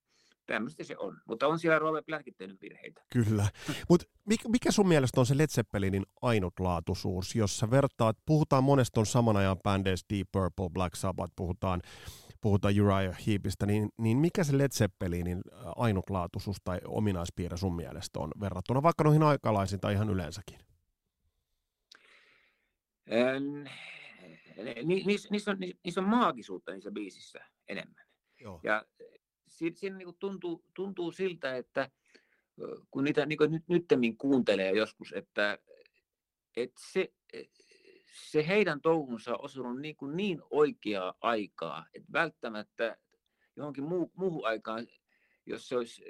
[0.53, 1.21] tämmöistä se on.
[1.25, 3.01] Mutta on siellä Robert Plankit tehnyt virheitä.
[3.13, 3.47] Kyllä.
[3.89, 4.05] Mutta
[4.47, 9.37] mikä, sun mielestä on se Led Zeppelinin ainutlaatuisuus, jos sä vertaat, puhutaan monesta on saman
[9.37, 11.81] ajan bändeistä, Deep Purple, Black Sabbath, puhutaan,
[12.41, 15.41] puhutaan Uriah Heepistä, niin, niin mikä se Led Zeppelinin
[15.75, 20.59] ainutlaatuisuus tai ominaispiirre sun mielestä on verrattuna vaikka noihin aikalaisiin tai ihan yleensäkin?
[23.11, 23.67] Ähm,
[24.85, 28.05] niissä, niissä, on, niissä on maagisuutta niissä biisissä enemmän.
[28.39, 28.59] Joo.
[28.63, 28.85] Ja
[29.59, 31.91] siinä, siinä niin tuntuu, tuntuu siltä, että
[32.91, 35.57] kun niitä niin nyt, nyttemmin kuuntelee joskus, että,
[36.57, 37.13] että se,
[38.13, 42.97] se heidän touhunsa on osunut niin, kuin niin oikeaa aikaa, että välttämättä
[43.55, 44.87] johonkin muu, muuhun aikaan,
[45.45, 46.03] jos se olisi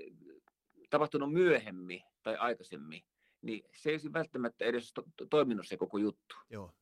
[0.89, 3.03] tapahtunut myöhemmin tai aikaisemmin,
[3.41, 6.35] niin se ei olisi välttämättä edes to, to, toiminut se koko juttu.
[6.49, 6.73] Joo.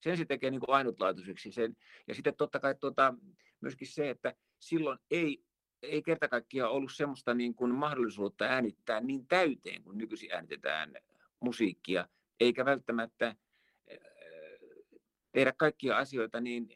[0.00, 1.52] Sen se tekee niin kuin ainutlaatuiseksi.
[1.52, 1.76] Sen,
[2.08, 3.14] ja sitten totta kai tuota,
[3.60, 5.47] myöskin se, että silloin ei
[5.82, 10.94] ei kerta kaikkiaan ollut semmoista niin kuin mahdollisuutta äänittää niin täyteen, kuin nykyisin äänitetään
[11.40, 12.08] musiikkia,
[12.40, 13.36] eikä välttämättä
[15.32, 16.68] tehdä kaikkia asioita niin,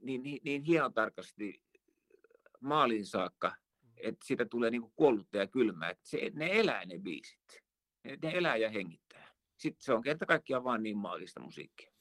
[0.00, 1.62] niin, niin, niin hienotarkasti
[2.60, 3.56] maaliin saakka,
[3.96, 5.90] että siitä tulee niin kuin kuollutta ja kylmää.
[5.90, 7.62] Että se, ne elää ne biisit.
[8.04, 9.28] Ne, ne elää ja hengittää.
[9.56, 11.92] Sitten se on kerta kaikkiaan vaan niin maagista musiikkia.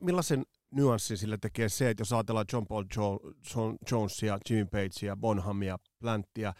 [0.00, 3.20] Millaisen nyanssi sille tekee se, että jos ajatellaan John Paul jo-
[3.90, 6.54] Jonesia, Jimmy Pagea, Bonhamia, Planttia,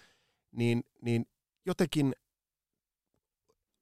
[0.52, 1.26] niin, niin
[1.66, 2.12] jotenkin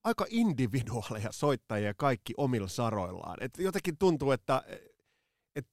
[0.05, 3.37] aika individuaaleja soittajia kaikki omilla saroillaan.
[3.41, 4.63] Et jotenkin tuntuu, että
[5.57, 5.67] et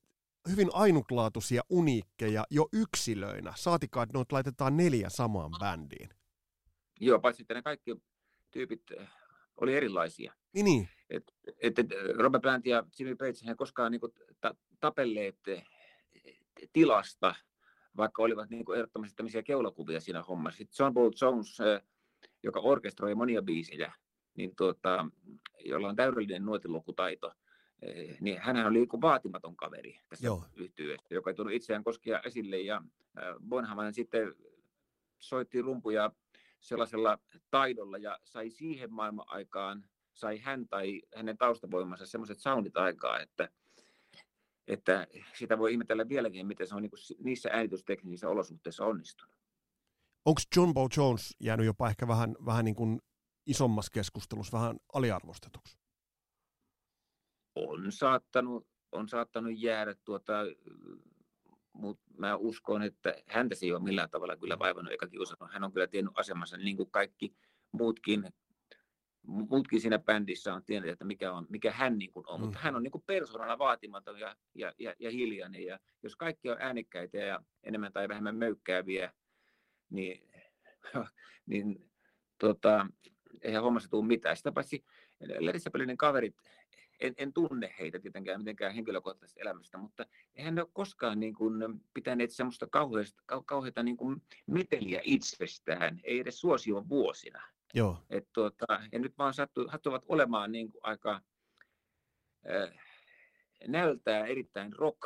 [0.49, 3.53] hyvin ainutlaatuisia, uniikkeja jo yksilöinä.
[3.55, 6.09] Saatikaan, että noita laitetaan neljä samaan bändiin.
[6.99, 7.95] Joo, paitsi että ne kaikki
[8.51, 8.83] tyypit
[9.61, 10.33] oli erilaisia.
[10.55, 10.89] Niin, niin.
[11.09, 11.87] Et, et, et
[12.17, 15.39] Robert Plant ja Jimmy Page he koskaan niin kuin, ta, tapelleet
[16.73, 17.35] tilasta,
[17.97, 20.57] vaikka olivat niin kuin, ehdottomasti tämmöisiä keulakuvia siinä hommassa.
[20.57, 21.57] Sitten John Paul Jones,
[22.43, 23.93] joka orkestroi monia biisejä,
[24.35, 25.05] niin tuota,
[25.65, 27.33] jolla on täydellinen nuotilukutaito,
[27.81, 30.43] eh, niin hän oli niin vaatimaton kaveri tässä Joo.
[31.09, 32.59] joka ei tullut itseään koskea esille.
[32.59, 32.81] Ja
[33.49, 34.35] Bonham sitten
[35.19, 36.11] soitti rumpuja
[36.59, 37.19] sellaisella
[37.51, 43.49] taidolla ja sai siihen maailman aikaan, sai hän tai hänen taustavoimansa semmoiset soundit aikaa, että,
[44.67, 49.35] että sitä voi ihmetellä vieläkin, miten se on niin niissä äänitysteknisissä olosuhteissa onnistunut.
[50.25, 53.01] Onko John Paul Jones jäänyt jopa ehkä vähän, vähän niin kuin
[53.45, 55.77] isommassa keskustelussa vähän aliarvostetuksi?
[57.55, 60.33] On saattanut, on saattanut jäädä, tuota,
[61.73, 65.53] mutta mä uskon, että häntä se ei ole millään tavalla kyllä vaivannut eikä kiusannut.
[65.53, 67.35] Hän on kyllä tiennyt asemansa niin kuin kaikki
[67.71, 68.33] muutkin,
[69.27, 72.39] muutkin siinä bändissä on tiennyt, että mikä, on, mikä hän niin kuin on.
[72.39, 72.45] Mm.
[72.45, 75.65] Mutta hän on niin kuin persoonana vaatimaton ja, ja, ja, ja hiljainen.
[75.65, 79.13] Ja jos kaikki on äänekkäitä ja enemmän tai vähemmän möykkääviä,
[79.89, 80.29] niin,
[81.45, 81.91] niin
[82.37, 82.87] tota,
[83.41, 84.37] eihän hommassa tule mitään.
[84.37, 84.85] Sitä paitsi
[85.19, 86.35] Led Zeppelinin kaverit,
[86.99, 91.53] en, en tunne heitä tietenkään mitenkään henkilökohtaisesta elämästä, mutta eihän ne ole koskaan niin kuin
[91.93, 97.41] pitäneet semmoista kauheasta, kauheata niin kuin meteliä itsestään, ei edes suosion vuosina.
[97.73, 97.97] Joo.
[98.09, 101.21] Et tuota, ja nyt vaan sattu, sattuvat olemaan niin kuin aika
[102.49, 102.79] äh,
[103.67, 104.99] näöltään erittäin rock,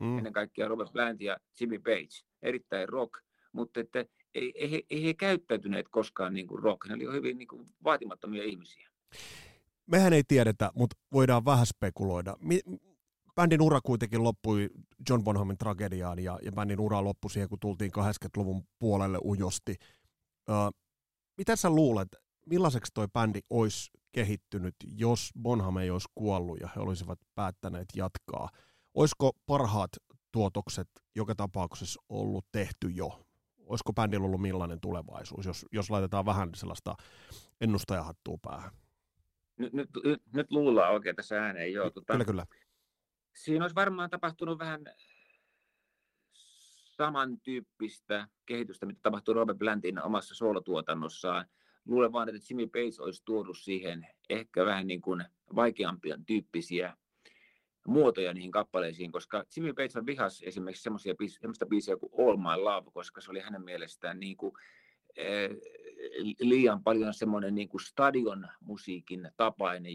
[0.00, 0.18] mm.
[0.18, 3.14] ennen kaikkea Robert Plant ja Jimmy Page, erittäin rock,
[3.52, 7.48] mutta että ei, ei, ei he käyttäytyneet koskaan niin kuin rock, ne oli hyvin niin
[7.48, 8.88] kuin vaatimattomia ihmisiä.
[9.86, 12.36] Mehän ei tiedetä, mutta voidaan vähän spekuloida.
[12.40, 12.60] Mi-
[13.34, 14.70] bändin ura kuitenkin loppui
[15.08, 19.76] John Bonhamin tragediaan ja, ja bändin ura loppui siihen, kun tultiin 80-luvun puolelle ujosti.
[20.48, 20.52] Ö,
[21.38, 22.08] mitä sä luulet,
[22.46, 28.48] millaiseksi toi bändi olisi kehittynyt, jos Bonham ei olisi kuollut ja he olisivat päättäneet jatkaa?
[28.94, 29.90] Olisiko parhaat
[30.32, 33.24] tuotokset joka tapauksessa ollut tehty jo?
[33.72, 36.94] olisiko bändillä ollut millainen tulevaisuus, jos, jos laitetaan vähän sellaista
[37.60, 38.70] ennustajahattua päähän?
[39.56, 41.90] Nyt, nyt, nyt, nyt luullaan oikein tässä ääneen, joo.
[41.90, 42.46] Tota, kyllä, kyllä.
[43.34, 44.80] Siinä olisi varmaan tapahtunut vähän
[46.96, 51.46] samantyyppistä kehitystä, mitä tapahtui Robert Plantin omassa soolotuotannossaan.
[51.86, 55.24] Luulen vaan, että Jimmy Page olisi tuonut siihen ehkä vähän niin kuin
[55.54, 56.96] vaikeampia tyyppisiä
[57.86, 62.90] muotoja niihin kappaleisiin, koska Jimmy Page vihasi esimerkiksi semmoisia semmoista biisiä kuin All My Love,
[62.94, 64.52] koska se oli hänen mielestään niin kuin,
[65.16, 65.50] eh,
[66.40, 69.92] liian paljon semmoinen niin kuin stadion musiikin tapainen,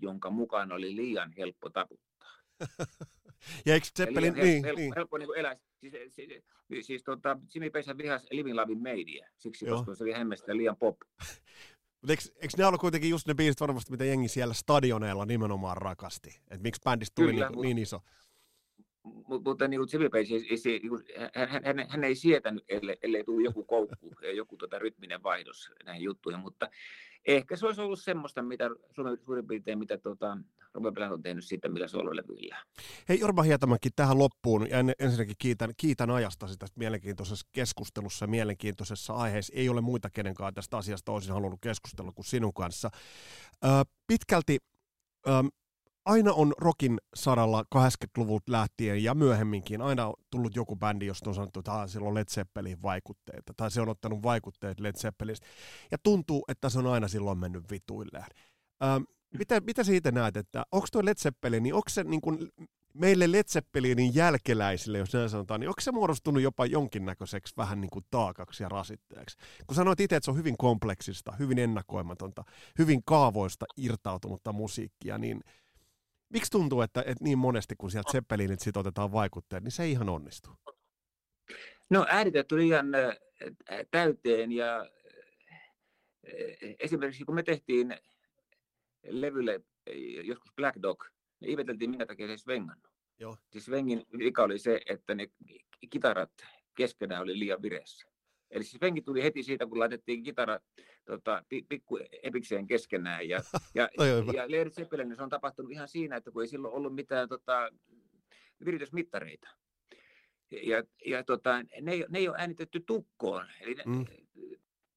[0.00, 2.13] jonka mukaan oli liian helppo taputtaa.
[3.66, 4.92] Ja eikö Zeppelin, niin, helppo, niin.
[4.96, 5.56] helppo niin kuin elää.
[5.80, 9.76] Siis, siis, siis, siis tota, Jimmy Page vihasi Living Lavin Meidiä, siksi Joo.
[9.76, 10.96] koska se oli hämmestä liian pop.
[12.00, 15.76] Mutta eikö, eikö ne ollut kuitenkin just ne biisit varmasti, mitä jengi siellä stadioneilla nimenomaan
[15.76, 16.40] rakasti?
[16.50, 18.00] Että miksi bändistä tuli Kyllä, niin, niin iso?
[19.44, 20.34] Mutta niin kuin Jimmy Page,
[21.34, 25.70] hän, hän, hän, hän ei sietänyt, ellei, ellei tule joku koukku, joku tota rytminen vaihdos
[25.84, 26.70] näihin juttuihin, mutta
[27.26, 28.70] ehkä se olisi ollut semmoista, mitä
[29.24, 30.38] suurin piirtein, mitä tota,
[30.74, 32.56] Robert Plant on tehnyt siitä, millä soololevyillä.
[33.08, 39.12] Hei Jorma Hietamäki, tähän loppuun, ja ensinnäkin kiitän, kiitän ajasta tästä mielenkiintoisessa keskustelussa ja mielenkiintoisessa
[39.12, 39.52] aiheessa.
[39.56, 42.90] Ei ole muita kenenkaan tästä asiasta olisin halunnut keskustella kuin sinun kanssa.
[43.64, 43.68] Ö,
[44.06, 44.58] pitkälti
[45.28, 45.30] ö,
[46.04, 51.34] aina on rokin saralla 80-luvulta lähtien ja myöhemminkin aina on tullut joku bändi, josta on
[51.34, 55.46] sanottu, että sillä on Led Zeppelin vaikutteita, tai se on ottanut vaikutteet Led Zeppelistä,
[55.90, 58.26] ja tuntuu, että se on aina silloin mennyt vituilleen.
[59.38, 62.48] Mitä, mitä siitä näet, että onko tuo Led Zeppelin, niin onko se niin kuin
[62.94, 67.90] meille Led Zeppelinin jälkeläisille, jos näin sanotaan, niin onko se muodostunut jopa jonkinnäköiseksi vähän niin
[67.90, 69.36] kuin taakaksi ja rasitteeksi?
[69.66, 72.44] Kun sanoit itse, että se on hyvin kompleksista, hyvin ennakoimatonta,
[72.78, 75.40] hyvin kaavoista irtautunutta musiikkia, niin–
[76.34, 79.90] miksi tuntuu, että, että niin monesti kun sieltä Zeppelinit sit otetaan vaikutteet, niin se ei
[79.90, 80.50] ihan onnistu?
[81.90, 82.86] No äänitetty liian
[83.90, 84.90] täyteen ja
[86.78, 87.96] esimerkiksi kun me tehtiin
[89.08, 89.60] levylle
[90.22, 91.04] joskus Black Dog,
[91.40, 92.88] niin ihmeteltiin minkä takia se ei svengannut.
[93.18, 93.36] Joo.
[93.50, 95.28] Siis Svengin vika oli se, että ne
[95.90, 96.32] kitarat
[96.74, 98.06] keskenään oli liian vireessä.
[98.50, 100.60] Eli siis Venki tuli heti siitä, kun laitettiin kitara
[101.04, 103.28] tota, pikku epikseen keskenään.
[103.28, 103.40] Ja,
[103.74, 103.88] ja,
[104.34, 107.70] ja Led Zeppelin se on tapahtunut ihan siinä, että kun ei silloin ollut mitään tota,
[108.64, 109.48] viritysmittareita.
[110.50, 114.04] Ja, ja tota, ne, ei, ne ei ole äänitetty tukkoon, eli ne, mm.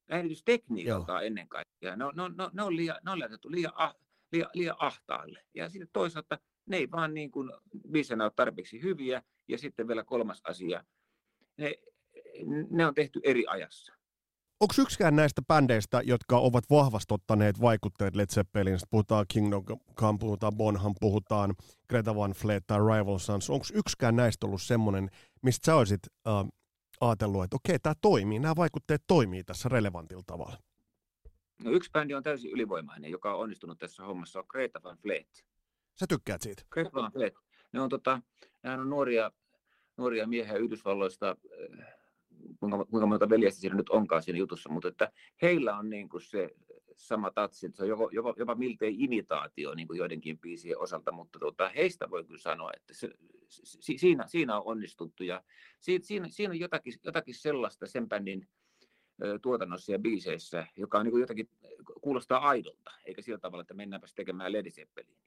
[0.10, 1.96] Äänitystekniikalta ennen kaikkea.
[1.96, 3.96] Ne, ne, ne, ne, on, liian, ne on laitettu liian, ah,
[4.32, 5.44] liian, liian ahtaalle.
[5.54, 7.52] Ja sitten toisaalta ne ei vaan niin kuin
[7.92, 9.24] biisenä ole tarpeeksi hyviä.
[9.48, 10.84] Ja sitten vielä kolmas asia,
[11.58, 11.74] ne
[12.70, 13.94] ne on tehty eri ajassa.
[14.60, 19.64] Onko yksikään näistä bändeistä, jotka ovat vahvasti ottaneet vaikutteet Led Zeppelin, puhutaan Kingdom
[19.96, 21.56] Come, puhutaan Bonham, puhutaan
[21.90, 25.10] Greta Van Fleet tai Rival Sons, onko yksikään näistä ollut semmoinen,
[25.42, 26.34] mistä sä olisit äh,
[27.02, 30.58] ajatellut, että okei, tämä toimii, nämä vaikutteet toimii tässä relevantilla tavalla?
[31.64, 35.46] No yksi bändi on täysin ylivoimainen, joka on onnistunut tässä hommassa, on Greta Van Fleet.
[36.00, 36.64] Sä tykkäät siitä?
[36.70, 37.34] Greta Van Fleet.
[37.72, 38.22] Ne on, tota,
[38.64, 39.32] on nuoria,
[39.98, 41.36] nuoria miehiä Yhdysvalloista,
[41.80, 41.88] äh,
[42.60, 46.22] kuinka, kuinka monta veljestä siinä nyt onkaan siinä jutussa, mutta että heillä on niin kuin
[46.22, 46.50] se
[46.98, 51.12] sama tatsi, että se on jopa, jopa, jopa miltei imitaatio niin kuin joidenkin biisien osalta,
[51.12, 53.10] mutta tota, heistä voi kyllä sanoa, että se,
[53.50, 55.44] si, siinä, siinä on onnistuttu ja
[55.80, 58.48] si, siinä, siinä on jotakin, jotakin sellaista sen bändin
[59.42, 61.50] tuotannossa ja biiseissä, joka on niin kuin jotakin,
[62.02, 65.18] kuulostaa aidolta, eikä sillä tavalla, että mennäänpäs tekemään Led Zeppelin.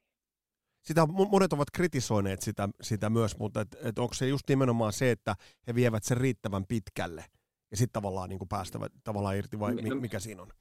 [0.81, 5.11] Sitä monet ovat kritisoineet sitä, sitä myös, mutta et, et onko se just nimenomaan se,
[5.11, 5.35] että
[5.67, 7.25] he vievät sen riittävän pitkälle
[7.71, 10.51] ja sitten tavallaan niin kuin päästävät tavallaan irti vai no, mikä siinä on?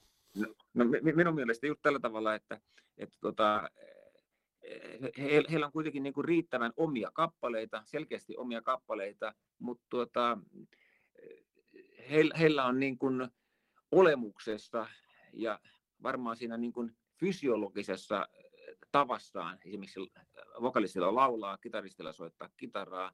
[0.74, 2.60] No, minun mielestä just tällä tavalla, että,
[2.98, 3.70] että tota,
[5.18, 10.38] he, heillä on kuitenkin niin kuin riittävän omia kappaleita, selkeästi omia kappaleita, mutta tuota,
[12.10, 13.28] heillä, heillä on niin kuin
[13.92, 14.86] olemuksessa
[15.32, 15.60] ja
[16.02, 18.28] varmaan siinä niin kuin fysiologisessa
[18.92, 20.00] tavassaan, esimerkiksi
[20.60, 23.12] vokalistilla laulaa, kitaristilla soittaa kitaraa,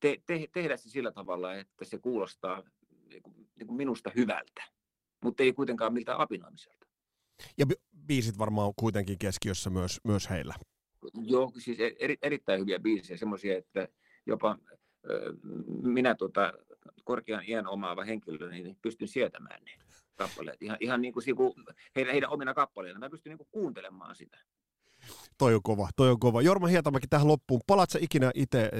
[0.00, 2.62] te, te, tehdä se sillä tavalla, että se kuulostaa
[3.08, 4.77] niin kuin, niin kuin minusta hyvältä,
[5.24, 6.86] mutta ei kuitenkaan miltä apinoimiselta.
[7.58, 7.66] Ja
[8.06, 10.54] biisit varmaan kuitenkin keskiössä myös, myös heillä.
[11.14, 13.88] Joo, siis e-, eri, erittäin hyviä biisejä, semmoisia, että
[14.26, 14.58] jopa
[15.82, 16.52] minä tota,
[17.04, 19.70] korkean iän omaava henkilö, niin pystyn sietämään ne
[20.16, 20.62] kappaleet.
[20.62, 21.24] Ihan, ihan niin kuin
[21.96, 22.98] heidän, heidän omina kappaleina.
[22.98, 24.38] Mä pystyn niin kuin kuuntelemaan sitä.
[25.38, 26.42] Toi on kova, toi on kova.
[26.42, 27.60] Jorma Hietamäki tähän loppuun.
[27.66, 28.70] Palatko ikinä itse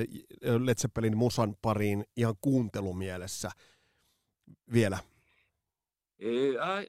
[0.65, 3.51] Led Zeppelin musan pariin ihan kuuntelumielessä
[4.73, 4.99] vielä?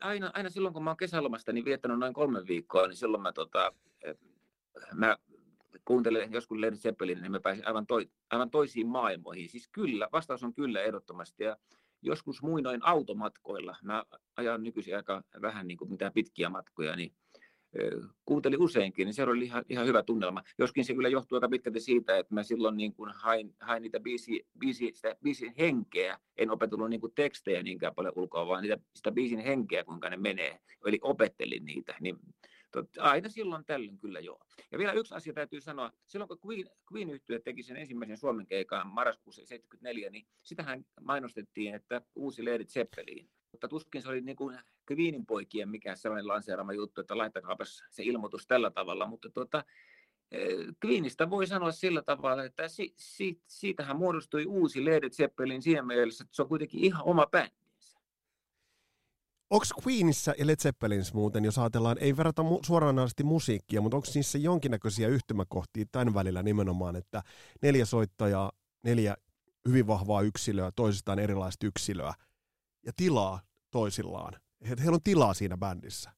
[0.02, 3.32] Aina, aina silloin, kun mä oon kesälomasta niin viettänyt noin kolme viikkoa, niin silloin mä,
[3.32, 3.74] tota,
[4.94, 5.18] mä
[5.86, 9.50] kuuntelen joskus Led Zeppelin, niin mä pääsin aivan, toi, aivan toisiin maailmoihin.
[9.50, 11.44] Siis kyllä, vastaus on kyllä ehdottomasti.
[11.44, 11.58] Ja
[12.02, 14.04] joskus muinoin automatkoilla, mä
[14.38, 17.14] ajan nykyisin aika vähän niin kuin mitään pitkiä matkoja, niin
[18.26, 20.44] kuuntelin useinkin, niin se oli ihan, ihan hyvä tunnelma.
[20.58, 24.00] Joskin se kyllä johtuu aika pitkälti siitä, että mä silloin niin kuin hain, hain niitä
[24.00, 26.20] biisi, biisi, sitä biisin henkeä.
[26.38, 30.18] En opetellut niin kuin tekstejä niinkään paljon ulkoa, vaan niitä, sitä biisin henkeä, kuinka ne
[30.18, 30.60] menee.
[30.86, 31.96] Eli opettelin niitä.
[32.00, 32.18] Niin
[32.72, 34.40] Totta, aina silloin tällöin kyllä joo.
[34.72, 35.92] Ja vielä yksi asia täytyy sanoa.
[36.08, 41.76] Silloin kun Queen, Queen yhtye teki sen ensimmäisen Suomen keikan marraskuussa 74, niin sitähän mainostettiin,
[41.76, 43.30] että uusi Led Zeppelin.
[43.52, 44.60] Mutta tuskin se oli niin kuin
[44.92, 49.08] Queenin poikien mikä sellainen lanseerama juttu, että laittakaapas se ilmoitus tällä tavalla.
[49.08, 49.64] Mutta tuota,
[50.32, 55.82] eh, Queenistä voi sanoa sillä tavalla, että si, si, siitähän muodostui uusi Led Zeppelin siinä
[55.82, 57.60] mielessä, että se on kuitenkin ihan oma bändi.
[59.50, 64.08] Onko Queenissa ja Led Zeppelins muuten, jos ajatellaan, ei verrata mu- suoranaisesti musiikkia, mutta onko
[64.16, 67.24] niissä jonkinnäköisiä yhtymäkohtia tämän välillä nimenomaan, että
[67.62, 68.52] neljä soittajaa,
[68.84, 69.18] neljä
[69.68, 72.14] hyvin vahvaa yksilöä, toisistaan erilaista yksilöä
[72.86, 74.34] ja tilaa toisillaan.
[74.70, 76.12] Heillä on tilaa siinä bändissä.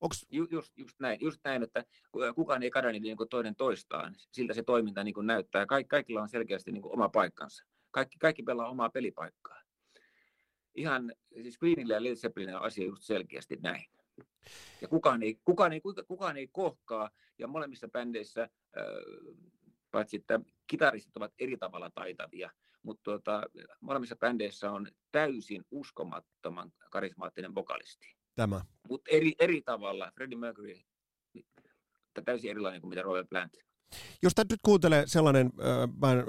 [0.00, 0.26] Onks...
[0.30, 1.84] Ju, just, just, näin, just näin, että
[2.34, 4.14] kukaan ei kada niitä niin toinen toistaan.
[4.32, 5.66] Siltä se toiminta niin kuin näyttää.
[5.66, 7.64] Kaik, kaikilla on selkeästi niin kuin oma paikkansa.
[7.90, 9.66] Kaikki, kaikki pelaa omaa pelipaikkaa
[10.76, 13.84] ihan, siis Queenille ja Led on asia just selkeästi näin.
[14.80, 18.48] Ja kukaan ei, kukaan ei, kukaan ei kohkaa, ja molemmissa bändeissä,
[19.90, 22.50] paitsi että kitaristit ovat eri tavalla taitavia,
[22.86, 23.42] mutta tuota,
[23.80, 28.16] molemmissa bändeissä on täysin uskomattoman karismaattinen vokalisti.
[28.34, 28.60] Tämä.
[28.88, 30.12] Mutta eri, eri tavalla.
[30.14, 30.74] Freddie Mercury
[32.24, 33.52] täysin erilainen kuin mitä Robert Plant.
[34.22, 36.24] Jos nyt kuuntelee sellainen äh,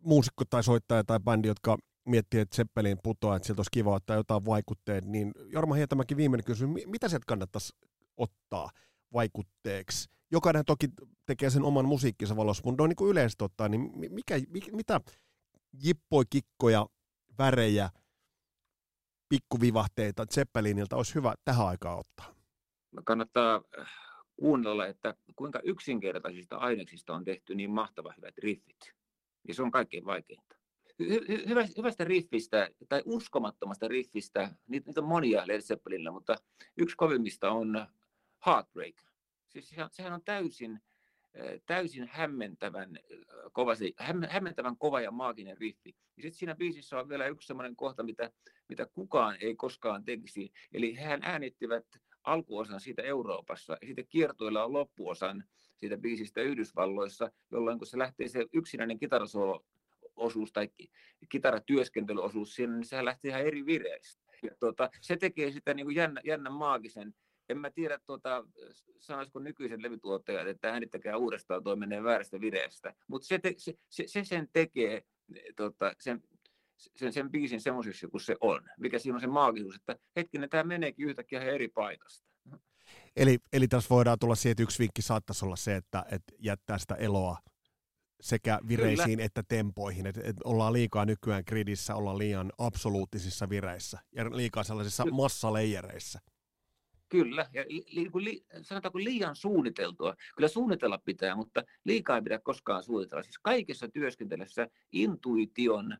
[0.00, 4.16] muusikko tai soittaja tai bändi, jotka miettii, että Zeppelin putoaa, että sieltä olisi kiva ottaa
[4.16, 7.72] jotain vaikutteet, niin Jorma Hietämäki viimeinen kysymys, mitä sieltä kannattaisi
[8.16, 8.70] ottaa
[9.12, 10.10] vaikutteeksi?
[10.32, 10.88] Jokainen toki
[11.26, 15.00] tekee sen oman musiikkinsa valossa, mutta on niin kuin yleisesti ottaa, niin mikä, mikä, mitä
[15.72, 16.86] jippoi, kikkoja,
[17.38, 17.90] värejä,
[19.28, 22.34] pikkuvivahteita Zeppeliniltä olisi hyvä tähän aikaan ottaa?
[23.04, 23.88] Kannattaa äh,
[24.36, 28.92] kuunnella, että kuinka yksinkertaisista aineksista on tehty niin mahtava hyvät riffit.
[29.48, 30.56] Ja se on kaikkein vaikeinta
[31.02, 36.36] hy- hyvä, hyvästä riffistä tai uskomattomasta riffistä, niitä, niitä on monia Led Zeppelinillä, mutta
[36.76, 37.86] yksi kovimmista on
[38.46, 38.94] Heartbreak.
[39.48, 40.80] Siis sehän on täysin,
[41.66, 42.98] täysin hämmentävän
[43.52, 43.92] kova, se,
[44.28, 45.96] hämmentävän kova ja maaginen riffi.
[46.16, 48.30] Ja sitten siinä biisissä on vielä yksi sellainen kohta, mitä,
[48.68, 50.52] mitä kukaan ei koskaan tekisi.
[50.72, 51.86] Eli hän äänittivät
[52.24, 55.44] alkuosan siitä Euroopassa ja sitten kiertoilla on loppuosan
[55.76, 59.64] siitä biisistä Yhdysvalloissa, jolloin kun se lähtee se yksinäinen kitarasolo
[60.16, 60.68] osuus tai
[61.28, 64.22] kitaratyöskentelyosuus siinä, niin sehän lähti ihan eri vireistä.
[64.42, 67.14] Ja tuota, se tekee sitä niin kuin jännä, jännän maagisen.
[67.52, 68.44] En mä tiedä, tuota,
[68.98, 72.94] sanoisiko nykyiset levytuottajat, että äänittäkää uudestaan, tuo menee väärästä vireestä.
[73.08, 75.02] Mutta se, te, se, se, se, sen tekee
[75.56, 76.22] tota, sen,
[76.76, 78.60] sen, sen biisin semmoiseksi kuin se on.
[78.78, 82.26] Mikä siinä on se maagisuus, että hetkinen, tämä meneekin yhtäkkiä eri paikasta.
[83.16, 86.78] Eli, eli tässä voidaan tulla siihen, että yksi vinkki saattaisi olla se, että, että jättää
[86.78, 87.38] sitä eloa
[88.22, 89.24] sekä vireisiin Kyllä.
[89.24, 90.06] että tempoihin.
[90.06, 96.20] Että et ollaan liikaa nykyään gridissä, ollaan liian absoluuttisissa vireissä ja liikaa sellaisissa massaleijereissä.
[97.12, 100.16] Kyllä, ja li, li, li, sanotaanko liian suunniteltua.
[100.36, 103.22] Kyllä suunnitella pitää, mutta liikaa ei pidä koskaan suunnitella.
[103.22, 105.98] Siis kaikessa työskentelyssä intuition, äh,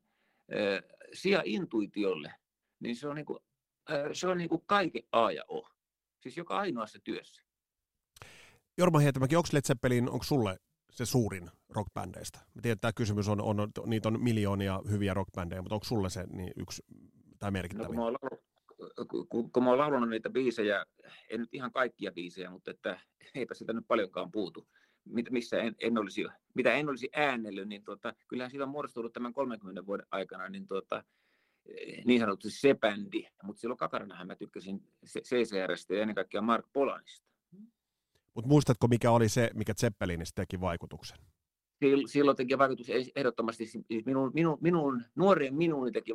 [1.13, 2.35] sija intuitiolle,
[2.81, 3.39] niin se on, niin kuin,
[3.91, 5.69] äh, se on niin kuin kaiken A ja O.
[6.21, 7.43] Siis joka ainoassa työssä.
[8.79, 10.57] Jorma Hietämäki, onko Led Zeppelin, onko sulle
[10.91, 12.39] se suurin rockbändeistä?
[12.39, 16.11] Mä tiedän, että tämä kysymys on, on, niitä on miljoonia hyviä rockbändejä, mutta onko sulle
[16.11, 16.83] se niin yksi
[17.39, 17.85] tai merkittävä?
[17.85, 18.17] No, kun, mä oon
[19.29, 20.85] kun, kun mä oon laulunut niitä biisejä,
[21.31, 23.01] en nyt ihan kaikkia biisejä, mutta että
[23.35, 24.69] eipä sitä nyt paljonkaan puutu,
[25.31, 26.25] missä en, en olisi,
[26.55, 30.67] mitä en olisi äänellyt, niin tota, kyllähän siitä on muodostunut tämän 30 vuoden aikana niin,
[30.67, 31.05] tota,
[32.05, 37.27] niin sanotusti se bändi, mutta silloin kakaranahan mä tykkäsin CCRstä ja ennen kaikkea Mark Polanista.
[38.35, 41.19] Mutta muistatko, mikä oli se, mikä Zeppelinissä teki vaikutuksen?
[42.07, 46.13] Silloin teki vaikutus ehdottomasti, siis minun, minun, minun nuorien minuun teki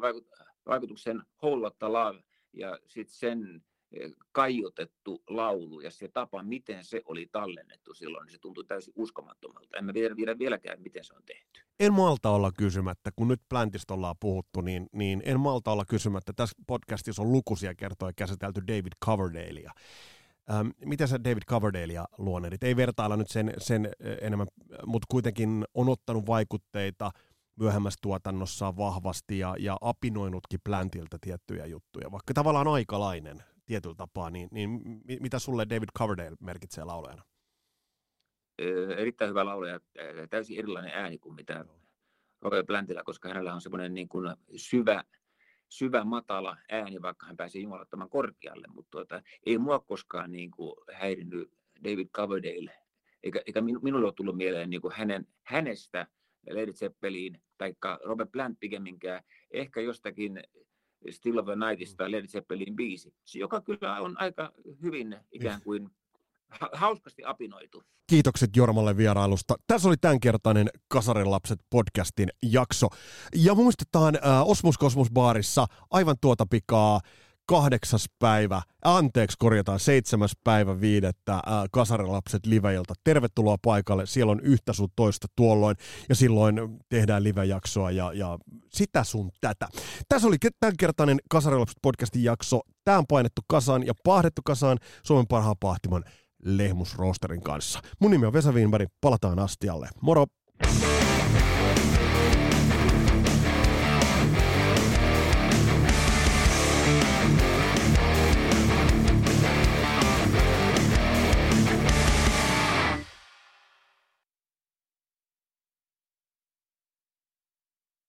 [0.65, 2.23] vaikutuksen Whole Lotta Love
[2.57, 8.31] ja sitten sen eh, kaiutettu laulu ja se tapa, miten se oli tallennettu silloin, niin
[8.31, 9.77] se tuntui täysin uskomattomalta.
[9.77, 11.61] En mä tiedä vieläkään, miten se on tehty.
[11.79, 16.33] En malta olla kysymättä, kun nyt Plantista ollaan puhuttu, niin, niin en malta olla kysymättä.
[16.35, 19.71] Tässä podcastissa on lukuisia kertoja käsitelty David Coverdalea.
[20.51, 22.63] Ähm, miten sä David Coverdalea luonnehdit?
[22.63, 24.47] Ei vertailla nyt sen, sen eh, enemmän,
[24.85, 27.11] mutta kuitenkin on ottanut vaikutteita
[27.59, 34.49] myöhemmässä tuotannossaan vahvasti ja, ja apinoinutkin Plantilta tiettyjä juttuja, vaikka tavallaan aikalainen tietyllä tapaa, niin,
[34.51, 34.81] niin
[35.21, 37.23] mitä sulle David Coverdale merkitsee laulajana?
[38.97, 39.79] Erittäin hyvä laulaja,
[40.29, 41.65] täysin erilainen ääni kuin mitä
[42.41, 45.03] Robert Plantilla, koska hänellä on semmoinen niin kuin syvä,
[45.69, 50.73] syvä, matala ääni, vaikka hän pääsee jumalattoman korkealle, mutta tuota, ei mua koskaan niin kuin
[50.93, 51.51] häirinnyt
[51.83, 52.71] David Coverdale,
[53.23, 56.07] eikä, eikä minulle ole tullut mieleen niin kuin hänen, hänestä
[56.49, 57.73] Led Zeppelin tai
[58.05, 60.43] Robert Plant pikemminkään, ehkä jostakin
[61.09, 62.11] Still of a Nightista mm.
[62.11, 65.89] Led Zeppelin biisi, joka kyllä on aika hyvin ikään kuin
[66.73, 67.83] hauskasti apinoitu.
[68.09, 69.55] Kiitokset Jormalle vierailusta.
[69.67, 72.87] Tässä oli tämänkertainen Kasarin lapset podcastin jakso.
[73.35, 76.99] Ja muistetaan äh, Osmus Kosmos baarissa aivan tuota pikaa
[77.47, 82.93] kahdeksas päivä, anteeksi korjataan, seitsemäs päivä viidettä ää, Kasarilapset liveilta.
[83.03, 85.75] Tervetuloa paikalle, siellä on yhtä sun toista tuolloin
[86.09, 86.55] ja silloin
[86.89, 88.37] tehdään livejaksoa ja, ja
[88.73, 89.67] sitä sun tätä.
[90.09, 92.61] Tässä oli tämänkertainen Kasarilapset podcastin jakso.
[92.83, 96.03] Tämä on painettu kasaan ja pahdettu kasaan Suomen parhaan pahtimon
[96.43, 97.79] Lehmus Roosterin kanssa.
[97.99, 99.89] Mun nimi on Vesa Wienberg, palataan astialle.
[100.01, 100.25] Moro!